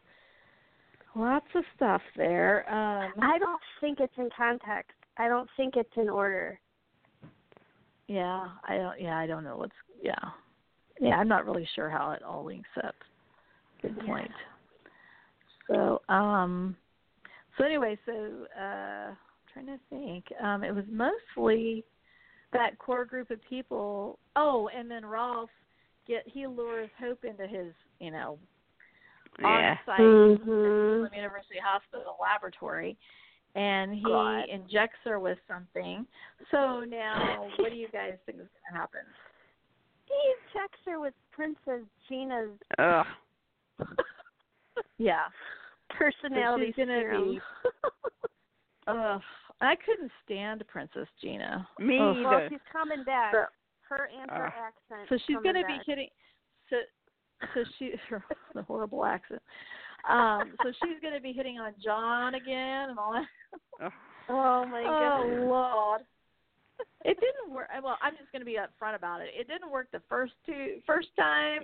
[1.15, 2.69] lots of stuff there.
[2.69, 4.93] Um, I don't think it's in context.
[5.17, 6.59] I don't think it's in order.
[8.07, 8.99] yeah, I don't.
[9.01, 9.73] Yeah, I don't know what's.
[10.01, 10.13] Yeah,
[10.99, 12.95] yeah, I'm not really sure how it all links up.
[13.81, 14.05] Good Yeah.
[14.05, 14.31] point.
[15.67, 16.75] So, um,
[17.57, 19.17] so anyway, so uh, I'm
[19.53, 20.25] trying to think.
[20.41, 21.83] Um, it was mostly
[22.53, 24.19] that core group of people.
[24.35, 25.49] Oh, and then Rolf
[26.07, 28.39] get he lures Hope into his, you know,
[29.41, 29.77] Yeah.
[29.87, 30.45] on-site Mhm.
[30.45, 32.97] Jerusalem University Hospital laboratory,
[33.55, 34.45] and he God.
[34.49, 36.05] injects her with something.
[36.51, 39.01] So now, what do you guys think is going to happen?
[40.05, 43.05] He checks her with Princess Gina's Ugh.
[44.97, 45.27] Yeah.
[45.89, 47.35] personality she's serum.
[47.35, 47.41] be-
[48.87, 49.21] Ugh,
[49.61, 51.67] I couldn't stand Princess Gina.
[51.79, 52.15] Me Ugh.
[52.23, 52.49] well, either.
[52.49, 53.33] she's coming back.
[53.33, 54.53] Her and her Ugh.
[54.57, 55.09] accent.
[55.09, 55.85] So she's gonna be back.
[55.85, 56.09] hitting.
[56.69, 56.77] So,
[57.53, 58.23] so she her
[58.53, 59.41] the horrible accent.
[60.09, 63.91] Um, so she's gonna be hitting on John again and all that.
[64.31, 65.21] Oh my god.
[65.21, 66.01] Oh Lord.
[67.03, 67.67] It didn't work.
[67.81, 69.29] Well, I'm just going to be upfront about it.
[69.33, 71.61] It didn't work the first two first time.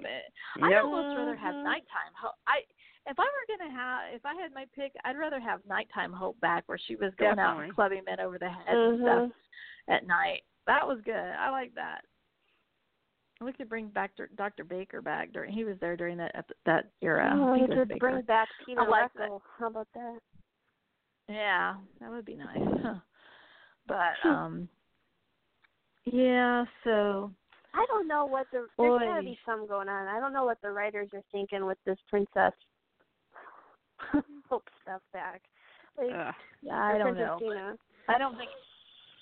[0.64, 0.84] I'd Yep.
[0.84, 1.64] almost rather have Mhm.
[1.64, 2.36] nighttime hope.
[2.48, 2.64] I
[3.06, 6.12] if I were going to have if I had my pick, I'd rather have nighttime
[6.12, 9.04] hope back where she was going out and clubbing men over the head and Mhm.
[9.04, 9.32] stuff
[9.90, 10.44] at night.
[10.66, 11.14] That was good.
[11.14, 12.04] I like that.
[13.42, 14.64] We could bring back Dr.
[14.64, 15.52] Baker back during.
[15.52, 17.34] He was there during that that era.
[17.36, 18.12] Oh, I you think it was could Baker.
[18.12, 19.30] bring back Peter I like that.
[19.60, 20.20] How about that?
[21.28, 22.58] Yeah, that would be nice.
[23.88, 24.70] but um
[26.06, 27.32] yeah, so
[27.74, 30.08] I don't know what the there's gotta be some going on.
[30.08, 32.54] I don't know what the writers are thinking with this princess
[34.50, 35.42] hope stuff back.
[35.98, 36.10] Like,
[36.62, 37.38] yeah, I don't know.
[37.40, 37.76] Gina.
[38.10, 38.50] I don't think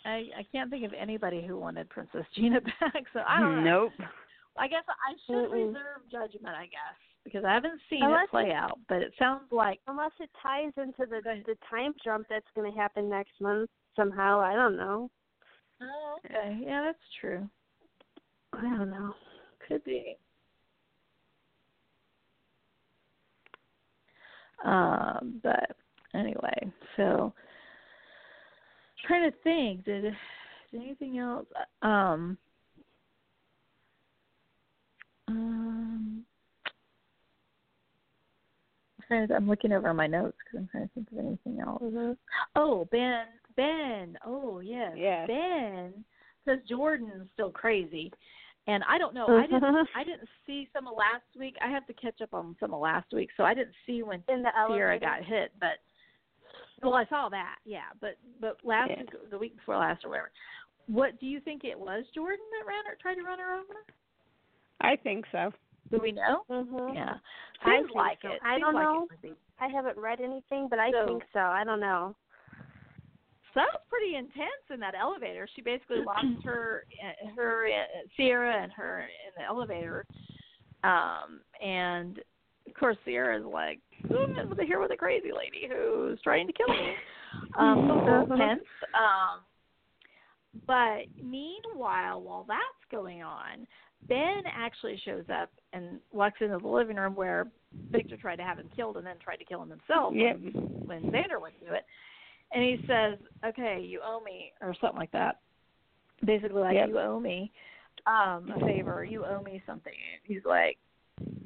[0.05, 3.03] I I can't think of anybody who wanted Princess Gina back.
[3.13, 3.89] So I don't know.
[3.99, 4.09] Nope.
[4.57, 5.67] I guess I should Mm-mm.
[5.67, 9.13] reserve judgment, I guess, because I haven't seen Unless it play it- out, but it
[9.17, 13.39] sounds like Unless it ties into the the time jump that's going to happen next
[13.41, 14.39] month somehow.
[14.39, 15.09] I don't know.
[15.81, 16.59] Oh, okay.
[16.61, 17.49] Yeah, that's true.
[18.53, 19.13] I don't know.
[19.67, 20.17] Could be.
[24.63, 25.71] Um, but
[26.13, 27.33] anyway, so
[29.03, 31.45] trying to think, did, did anything else?
[31.81, 32.37] Um,
[35.27, 36.23] um,
[38.99, 41.59] I'm trying to, I'm looking over my notes because I'm trying to think of anything
[41.61, 42.17] else.
[42.55, 43.25] Oh, Ben,
[43.55, 44.17] Ben.
[44.25, 45.27] Oh, yes, Yes.
[45.27, 45.93] Ben.
[46.45, 48.11] Because Jordan's still crazy,
[48.67, 49.27] and I don't know.
[49.27, 49.63] I didn't.
[49.95, 51.55] I didn't see some of last week.
[51.65, 54.21] I have to catch up on some of last week, so I didn't see when
[54.27, 54.99] In the Ciara elevator.
[54.99, 55.53] got hit.
[55.61, 55.79] But
[56.83, 57.57] well, I saw that.
[57.65, 58.99] Yeah, but but last Yeah.
[58.99, 60.31] week, the week before last, or whatever.
[60.87, 62.03] What do you think it was?
[62.13, 63.85] Jordan that ran or tried to run her over?
[64.81, 65.51] I think so.
[65.91, 66.43] Do we know?
[66.49, 66.93] Mhm.
[66.95, 67.17] Yeah,
[67.61, 68.29] I seems think like so.
[68.31, 68.39] it.
[68.43, 69.07] I Seems don't like know.
[69.23, 69.37] It.
[69.59, 71.39] I haven't read anything, but I So- think so.
[71.39, 72.15] I don't know.
[73.53, 75.45] So that was pretty intense in that elevator.
[75.55, 76.85] She basically lost her,
[77.35, 77.85] her uh,
[78.17, 80.05] Ciara and her in the elevator,
[80.83, 82.19] um, and
[82.67, 86.93] of course, Ciara's like, I'm here with a crazy lady who's trying to kill me.
[87.57, 88.61] Um, so a little tense.
[88.93, 89.41] Um,
[90.67, 93.67] but meanwhile, while that's going on,
[94.07, 97.47] Ben actually shows up and walks into the living room where
[97.91, 100.39] Victor tried to have him killed and then tried to kill him himself Yep.
[100.41, 100.53] when,
[100.85, 101.85] when Xander went to it.
[102.51, 105.39] And he says, "Okay, you owe me," or something like that.
[106.23, 106.89] Basically, like Yep.
[106.89, 107.51] you owe me
[108.05, 109.03] um a favor.
[109.03, 109.93] You owe me something.
[110.23, 110.77] He's like,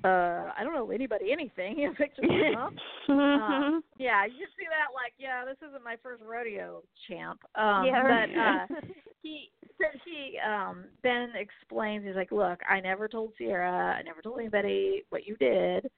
[0.03, 2.69] "Uh, I don't owe anybody anything." Like, "Huh?"
[3.13, 4.93] Uh, yeah, you see that.
[4.93, 7.39] Like, yeah, this isn't my first rodeo, champ.
[7.55, 8.67] Um, Yeah, right.
[8.69, 8.81] but uh,
[9.21, 12.05] he so he um Ben explains.
[12.05, 15.89] He's like, look, I never told Ciara, I never told anybody what you did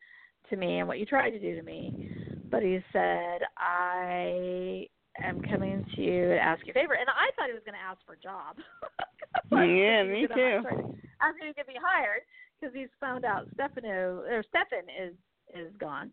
[0.49, 2.09] to me and what you tried to do to me.
[2.49, 4.87] But he said, I
[5.23, 6.93] am coming to you to ask you a favor.
[6.93, 8.57] And I thought he was going to ask for a job.
[9.51, 10.33] Yeah, me too.
[10.33, 12.21] I was get try to Ask if he could be hired
[12.59, 15.13] because he's found out Stefano or Stefan is
[15.55, 16.11] is gone.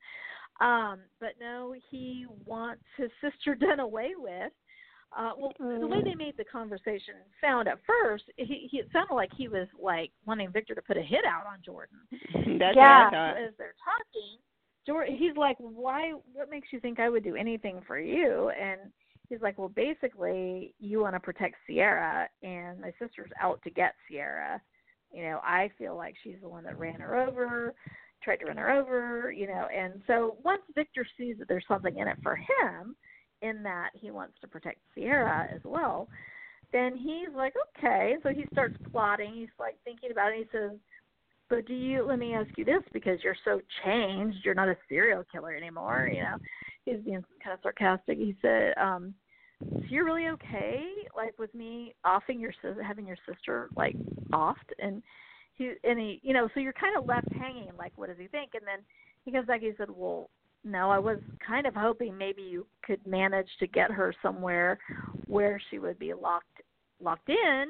[0.61, 4.53] Um, but no, he wants his sister done away with.
[5.17, 9.15] Uh, well, the way they made the conversation sound at first, he, he it sounded
[9.15, 11.99] like he was like wanting Victor to put a hit out on Jordan.
[12.59, 13.05] That's Yeah.
[13.05, 13.43] what I thought.
[13.43, 14.39] As they're talking,
[14.87, 16.13] Jordan, he's like, "Why?
[16.33, 18.81] What makes you think I would do anything for you?" And
[19.29, 23.95] he's like, "Well, basically, you want to protect Ciara, and my sister's out to get
[24.11, 24.61] Ciara.
[25.13, 27.75] You know, I feel like she's the one that ran her over,
[28.23, 29.33] tried to run her over.
[29.33, 32.97] You know, and so once Victor sees that there's something in it for him,
[33.43, 36.09] in that he wants to protect Ciara as well."
[36.73, 38.17] Then he's like, okay.
[38.25, 39.33] So he starts plotting.
[39.33, 40.39] He's like thinking about it.
[40.39, 40.73] He says,
[41.49, 44.77] but do you let me ask you this because you're so changed you're not a
[44.89, 46.37] serial killer anymore you know
[46.85, 49.15] he's being kind of sarcastic he said um
[49.63, 50.85] so you're really okay
[51.17, 52.53] like with me offing your
[52.83, 53.97] having your sister like
[54.33, 54.73] offed?
[54.79, 55.03] And
[55.55, 58.29] he and he you know so you're kind of left hanging like what does he
[58.29, 58.51] think?
[58.55, 58.85] And then
[59.25, 60.31] he comes back he said well
[60.65, 64.79] no i was kind of hoping maybe you could manage to get her somewhere
[65.27, 66.63] where she would be locked
[67.01, 67.67] locked in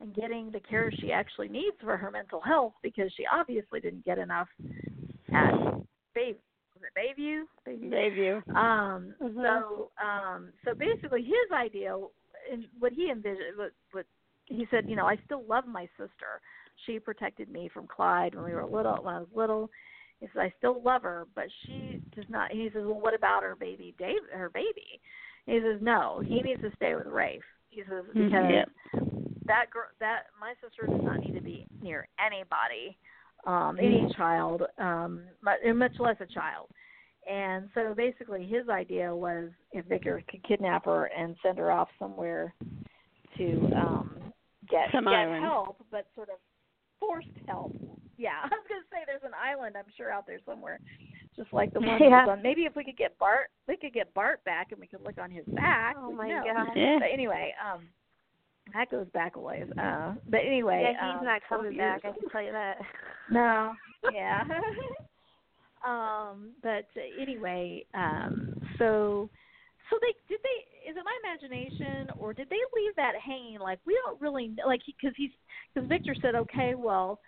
[0.00, 4.04] and getting the care she actually needs for her mental health because she obviously didn't
[4.04, 4.48] get enough
[5.32, 5.52] at
[6.14, 6.36] was
[6.96, 7.42] it Bayview?
[7.66, 7.90] Bayview.
[7.90, 8.56] Bayview.
[8.56, 9.42] Um Mhm.
[9.42, 11.96] so um so basically his idea
[12.50, 14.06] and what he envisioned what what
[14.46, 16.40] he said, you know, I still love my sister.
[16.84, 19.70] She protected me from Clyde when we were little when I was little.
[20.20, 23.42] He says, I still love her, but she does not he says, Well what about
[23.42, 25.00] her baby Dave her baby?
[25.46, 27.42] He says, No, he needs to stay with Rafe.
[27.68, 28.66] He says, Mhm, because
[29.46, 32.96] that girl that my sister does not need to be near anybody
[33.46, 36.68] um any child um mu- much less a child
[37.30, 41.88] and so basically his idea was if Victor could kidnap her and send her off
[41.98, 42.54] somewhere
[43.38, 44.18] to um
[44.70, 45.42] get Some get island.
[45.44, 46.36] help but sort of
[47.00, 47.72] forced help
[48.16, 50.78] yeah i was going to say there's an island i'm sure out there somewhere
[51.34, 52.26] just like the one Yeah.
[52.28, 55.02] on maybe if we could get bart we could get bart back and we could
[55.02, 56.42] look on his back Oh my know.
[56.44, 56.76] God.
[56.76, 56.98] Yeah.
[57.00, 57.88] but anyway um
[58.74, 59.64] that goes back a ways.
[59.76, 62.04] Uh, but anyway, yeah, he's um, not coming back.
[62.04, 62.76] I can tell you that.
[63.30, 63.72] No,
[64.12, 64.42] yeah.
[65.86, 66.86] um, but
[67.20, 69.28] anyway, um, so
[69.90, 73.58] so they did they is it my imagination or did they leave that hanging?
[73.58, 75.30] Like we don't really know, like because he's
[75.74, 77.20] because Victor said okay well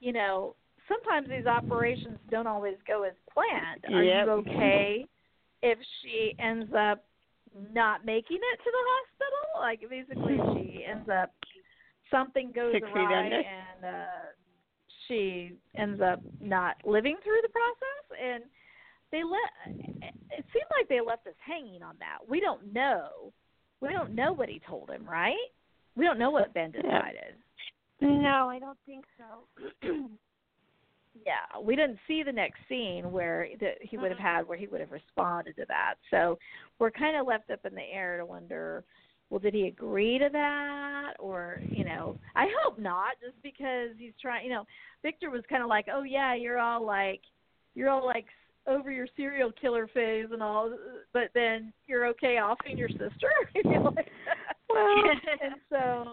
[0.00, 0.54] you know
[0.88, 3.84] sometimes these operations don't always go as planned.
[3.94, 4.24] Are Yep.
[4.24, 5.06] you okay
[5.62, 7.04] if she ends up
[7.72, 9.60] not making it to the hospital?
[9.60, 11.32] Like basically she ends up
[12.10, 14.06] something goes Six awry and uh
[15.08, 18.44] she ends up not living through the process and
[19.12, 19.76] they let
[20.30, 22.18] it seemed like they left us hanging on that.
[22.28, 23.32] We don't know.
[23.80, 25.34] We don't know what he told him right?
[25.96, 27.36] We don't know what ben decided.
[28.00, 29.88] No, I don't think so.
[31.24, 34.36] yeah we didn't see the next scene where that he would have mm-hmm.
[34.36, 35.94] had where he would have responded to that.
[36.10, 36.38] So
[36.78, 38.84] we're kind of left up in the air to wonder
[39.30, 41.14] well did he agree to that?
[41.18, 44.64] Or you know i hope not just because he's trying you know
[45.02, 47.20] victor was kind of like oh yeah you're all like
[47.74, 48.26] you're all like
[48.66, 50.72] over your serial killer phase and all
[51.12, 53.30] but then you're okay offing your sister.
[53.54, 54.10] You know, like-
[54.68, 54.94] Well,
[55.42, 56.12] and so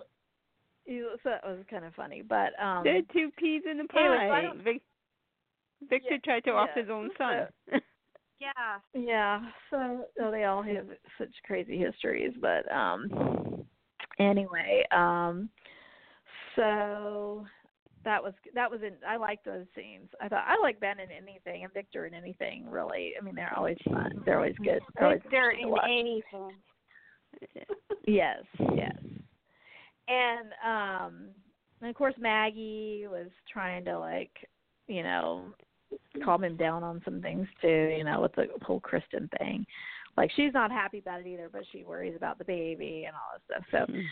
[0.86, 3.88] you so that was kind of funny but um there are two peas in the
[3.98, 4.42] Anyway, so pie.
[4.42, 4.82] don't- Vic,
[5.90, 7.48] Victor Yeah, tried to off his own son.
[8.44, 8.80] Yeah.
[8.94, 10.88] Yeah, so oh, they all have
[11.18, 13.66] such crazy histories, but um
[14.20, 15.50] anyway, um
[16.56, 17.46] so
[18.06, 20.10] that was that was in I like those scenes.
[20.22, 23.14] I thought I like Ben in anything and Victor in anything really.
[23.20, 24.22] I mean they're always fun.
[24.26, 24.82] They're always good.
[24.96, 26.52] They're always Victor in anything.
[28.06, 28.44] Yes,
[28.76, 28.98] yes.
[30.08, 31.30] And um
[31.82, 34.32] and of course Maggie was trying to like,
[34.88, 35.46] you know,
[36.24, 37.94] calm him down on some things too.
[37.98, 39.66] You know, with the whole Kristen thing.
[40.16, 43.38] Like she's not happy about it either, but she worries about the baby and all
[43.38, 43.88] this stuff.
[43.88, 43.94] So.
[43.94, 44.06] Mhm.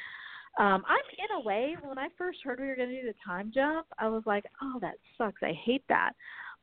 [0.57, 3.13] Um, I'm in a way when I first heard we were going to do the
[3.25, 5.41] time jump, I was like, "Oh, that sucks.
[5.41, 6.11] I hate that."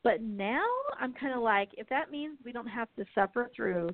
[0.04, 0.62] But now
[1.00, 3.88] I'm kind of like, if that means we don't have to suffer through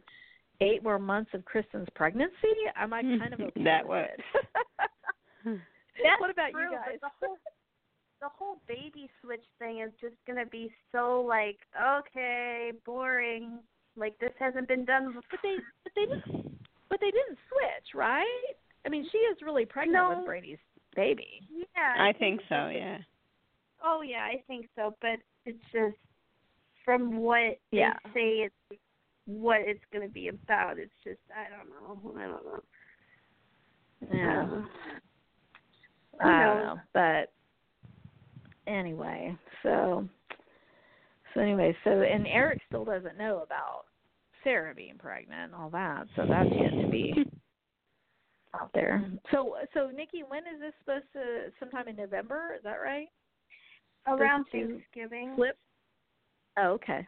[0.60, 2.34] eight more months of Kristen's pregnancy,
[2.76, 4.24] I'm like kind of okay That with works.
[4.34, 4.46] it.
[6.02, 6.98] That's what about true, you guys?
[8.20, 11.58] But the whole baby switch thing is just gonna be so like
[12.00, 13.58] okay, boring.
[13.96, 15.22] Like this hasn't been done before.
[15.30, 16.58] but they, but they didn't,
[16.90, 18.54] but they didn't switch, right?
[18.84, 20.16] I mean, she is really pregnant No.
[20.16, 20.58] with Brady's
[20.96, 21.40] baby.
[21.50, 22.68] Yeah, I think so.
[22.68, 22.98] Yeah.
[23.82, 24.96] Oh yeah, I think so.
[25.00, 25.96] But it's just
[26.84, 27.92] from what Yeah.
[28.04, 28.28] they say
[28.70, 28.80] it's
[29.26, 30.78] what it's gonna be about.
[30.78, 32.20] It's just I don't know.
[32.20, 32.62] I don't know.
[34.12, 34.42] Yeah.
[36.22, 37.32] Uh, I don't know, but
[38.66, 40.08] anyway, so
[41.32, 43.84] so anyway, so and Eric still doesn't know about
[44.42, 47.14] Sarah being pregnant and all that, so that's yet to be
[48.54, 49.04] out there.
[49.30, 51.50] So so Nikki, when is this supposed to?
[51.58, 53.08] Sometime in November, is that right?
[54.06, 55.32] Around Thanksgiving.
[55.34, 55.56] Flip.
[56.58, 57.06] Oh, okay.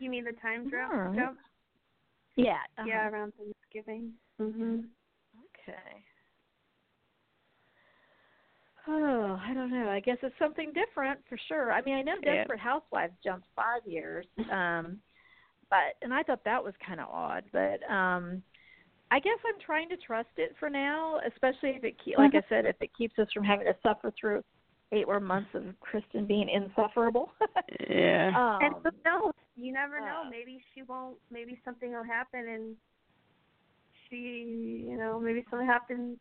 [0.00, 0.92] You mean the time jump?
[0.92, 1.34] Right.
[2.36, 2.54] Yeah.
[2.78, 2.84] uh-huh.
[2.86, 4.12] Yeah, around Thanksgiving.
[4.40, 4.84] Mhm.
[5.44, 6.04] Okay.
[8.90, 9.90] Oh, I don't know.
[9.90, 11.72] I guess it's something different for sure.
[11.72, 12.36] I mean, I know Yeah.
[12.36, 14.98] Desperate Housewives jumped five years, um,
[15.68, 17.44] but and I thought that was kind of odd.
[17.52, 18.42] But um,
[19.10, 22.42] I guess I'm trying to trust it for now, especially if it, ke- like I
[22.48, 24.42] said, if it keeps us from having to suffer through
[24.92, 27.30] eight more months of Kristen being insufferable.
[27.90, 28.28] Yeah.
[28.36, 29.32] um, and who knows?
[29.56, 30.22] You never know.
[30.26, 31.16] uh, maybe she won't.
[31.30, 32.76] Maybe something will happen, and
[34.08, 36.18] she, you know, maybe something happened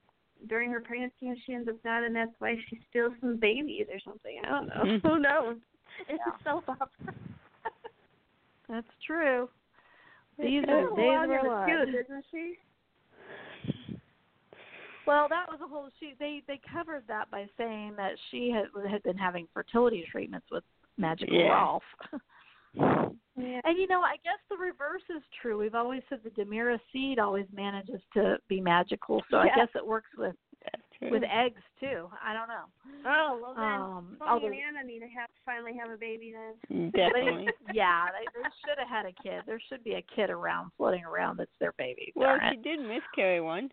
[0.48, 3.88] during her pregnancy, and she ends up not, and that's why she steals some babies
[3.92, 4.40] or something.
[4.44, 4.84] I don't know.
[4.84, 5.02] Mhm.
[5.02, 5.58] Who knows?
[6.08, 6.34] It's Yeah.
[6.36, 7.14] a soap opera.
[8.70, 9.50] that's true.
[10.38, 11.92] These She's are a the days lot of in our lives.
[11.92, 12.60] tooth, isn't she?
[15.08, 15.90] Well, that was a whole.
[16.00, 20.48] She they they covered that by saying that she had had been having fertility treatments
[20.52, 20.64] with
[20.98, 21.54] Magical Yeah.
[21.54, 21.84] Rolf.
[23.38, 23.62] Yeah.
[23.64, 25.60] and you know, I guess the reverse is true.
[25.60, 29.86] We've always said the DiMera seed always manages to be magical, so I guess it
[29.86, 30.36] works with
[31.00, 32.10] with eggs too.
[32.26, 32.66] I don't know.
[33.06, 36.34] Oh well, then Um, Tony although, and Anna need to have finally have a baby
[36.34, 36.90] then.
[36.96, 37.50] Definitely.
[37.74, 39.44] yeah, they, they should have had a kid.
[39.46, 42.12] There should be a kid around floating around that's their baby.
[42.16, 42.64] Well, she it.
[42.64, 43.70] did miscarry one.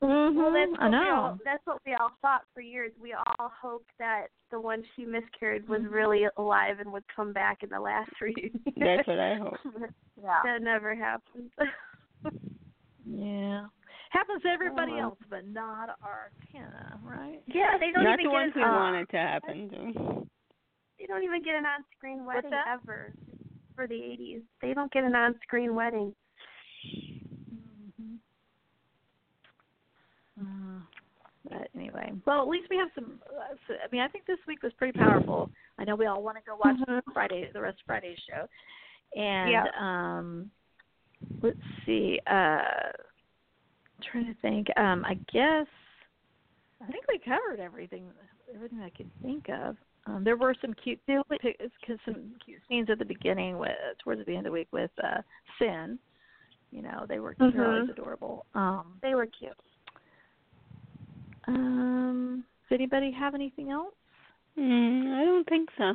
[0.00, 1.14] Well, that's I what we know.
[1.16, 2.92] all that's what we all thought for years.
[3.02, 7.62] We all hoped that the one she miscarried was really alive and would come back
[7.64, 8.60] in the last reunion.
[8.76, 9.54] That's what I hope.
[10.20, 10.40] Yeah.
[10.44, 11.50] that never happened.
[13.06, 13.66] Yeah.
[14.10, 15.00] Happens to everybody Oh.
[15.14, 17.40] else, but not our Anna, right?
[17.46, 20.26] yeah, they don't Not even the get ones an, we uh, wanted to happen to.
[20.98, 23.12] they don't even get an on-screen wedding ever
[23.76, 24.42] for the 80s.
[24.62, 26.14] They don't get an on-screen wedding.
[30.40, 30.80] Uh,
[31.48, 33.18] but anyway, well, at least we have some.
[33.26, 35.50] Uh, so, I mean, I think this week was pretty powerful.
[35.78, 37.02] I know we all want to go watch Mhm.
[37.12, 38.48] Friday, the rest of Friday's show,
[39.16, 39.66] and Yeah.
[39.78, 40.50] um,
[41.42, 42.20] let's see.
[42.26, 42.92] Uh,
[44.02, 44.68] trying to think.
[44.76, 45.66] Um, I guess
[46.80, 48.12] I think we covered everything,
[48.54, 49.76] everything I could think of.
[50.06, 51.60] Um, there were some cute, pic-
[52.04, 55.20] some cute scenes at the beginning, with, towards the end of the week with uh,
[55.58, 55.98] Sin.
[56.70, 57.90] You know, they were Mhm.
[57.90, 58.46] adorable.
[58.54, 59.58] Um, They were cute.
[61.48, 63.94] Um, does anybody have anything else?
[64.58, 65.94] Mm, I don't think so.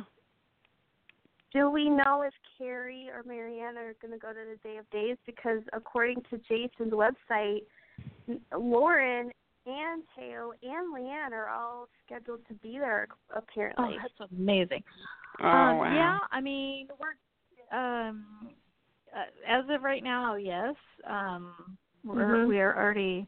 [1.52, 4.90] Do we know if Carrie or Marianne are going to go to the Day of
[4.90, 5.16] Days?
[5.24, 7.60] Because according to Jason's website,
[8.58, 9.30] Lauren
[9.66, 13.06] and Thaao and Leann are all scheduled to be there.
[13.34, 13.44] apparently.
[13.78, 14.82] Oh, Apparently, that's amazing.
[15.40, 15.94] Oh um, wow.
[15.94, 18.24] Yeah, I mean, we're um,
[19.16, 20.74] uh, as of right now, yes.
[21.06, 22.48] Um, we're Mhm.
[22.48, 23.26] we are already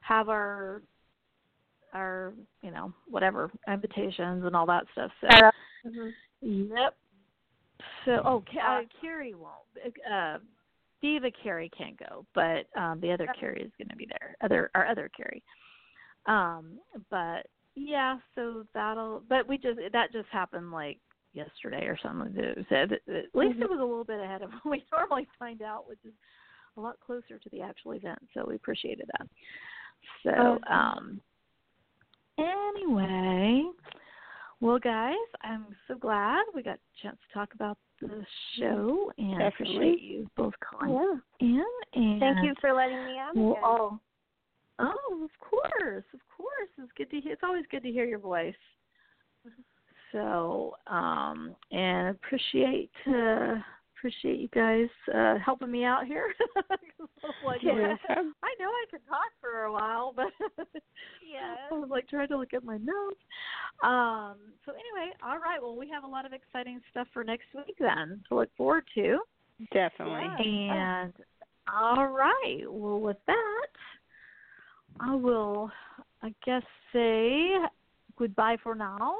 [0.00, 0.82] have our
[1.94, 5.10] our you know whatever invitations and all that stuff.
[5.20, 5.50] So
[5.86, 6.12] Mhm.
[6.40, 6.96] Yep.
[8.04, 9.96] So, oh, Ca- uh, Carrie won't.
[10.10, 10.38] Uh,
[11.00, 14.36] Diva Carrie can't go, but um the other Carrie is going to be there.
[14.40, 15.42] Other our other Carrie.
[16.26, 16.78] Um,
[17.10, 19.22] but yeah, so that'll.
[19.28, 20.98] But we just that just happened like
[21.34, 22.34] yesterday or something.
[22.68, 22.90] So at
[23.34, 26.14] least it was a little bit ahead of when we normally find out, which is
[26.76, 28.20] a lot closer to the actual event.
[28.32, 29.28] So we appreciated that.
[30.22, 31.20] So um,
[32.38, 33.64] anyway,
[34.60, 38.24] well, guys, I'm so glad we got a chance to talk about the
[38.58, 39.76] show, and I Definitely.
[39.76, 40.94] appreciate you both calling
[41.40, 41.46] Yeah.
[41.46, 41.64] in.
[41.94, 43.36] And Thank you for letting me on.
[43.36, 44.00] We'll all,
[44.78, 46.68] oh, of course, of course.
[46.78, 47.32] It's good to hear.
[47.32, 48.54] It's always good to hear your voice.
[50.12, 53.56] So, um, and appreciate uh,
[54.04, 56.34] appreciate you guys uh, helping me out here.
[56.70, 57.96] like, Yeah.
[58.10, 60.26] I know I can talk for a while, but
[61.26, 61.54] Yeah.
[61.70, 63.20] I was like trying to look at my notes.
[63.82, 64.36] Um,
[64.66, 65.58] so anyway, all right.
[65.60, 68.84] Well, we have a lot of exciting stuff for next week then to look forward
[68.94, 69.20] to.
[69.72, 70.68] Definitely.
[70.70, 71.14] And
[71.74, 72.64] all right.
[72.68, 73.66] Well, with that,
[75.00, 75.70] I will,
[76.22, 77.52] I guess, say
[78.18, 79.14] goodbye for now.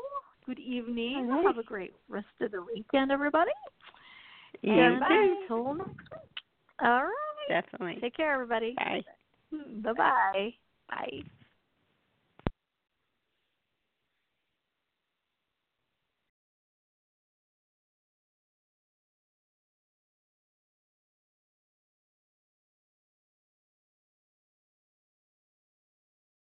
[0.45, 1.31] Good evening.
[1.33, 1.47] All right.
[1.47, 3.51] Have a great rest of the weekend, everybody.
[4.63, 5.35] You and too.
[5.43, 6.45] until next week.
[6.83, 7.13] All right.
[7.49, 8.01] Definitely.
[8.01, 8.75] Take care, everybody.
[8.77, 9.03] Bye.
[9.53, 10.55] Bye-bye.
[10.89, 11.23] Bye.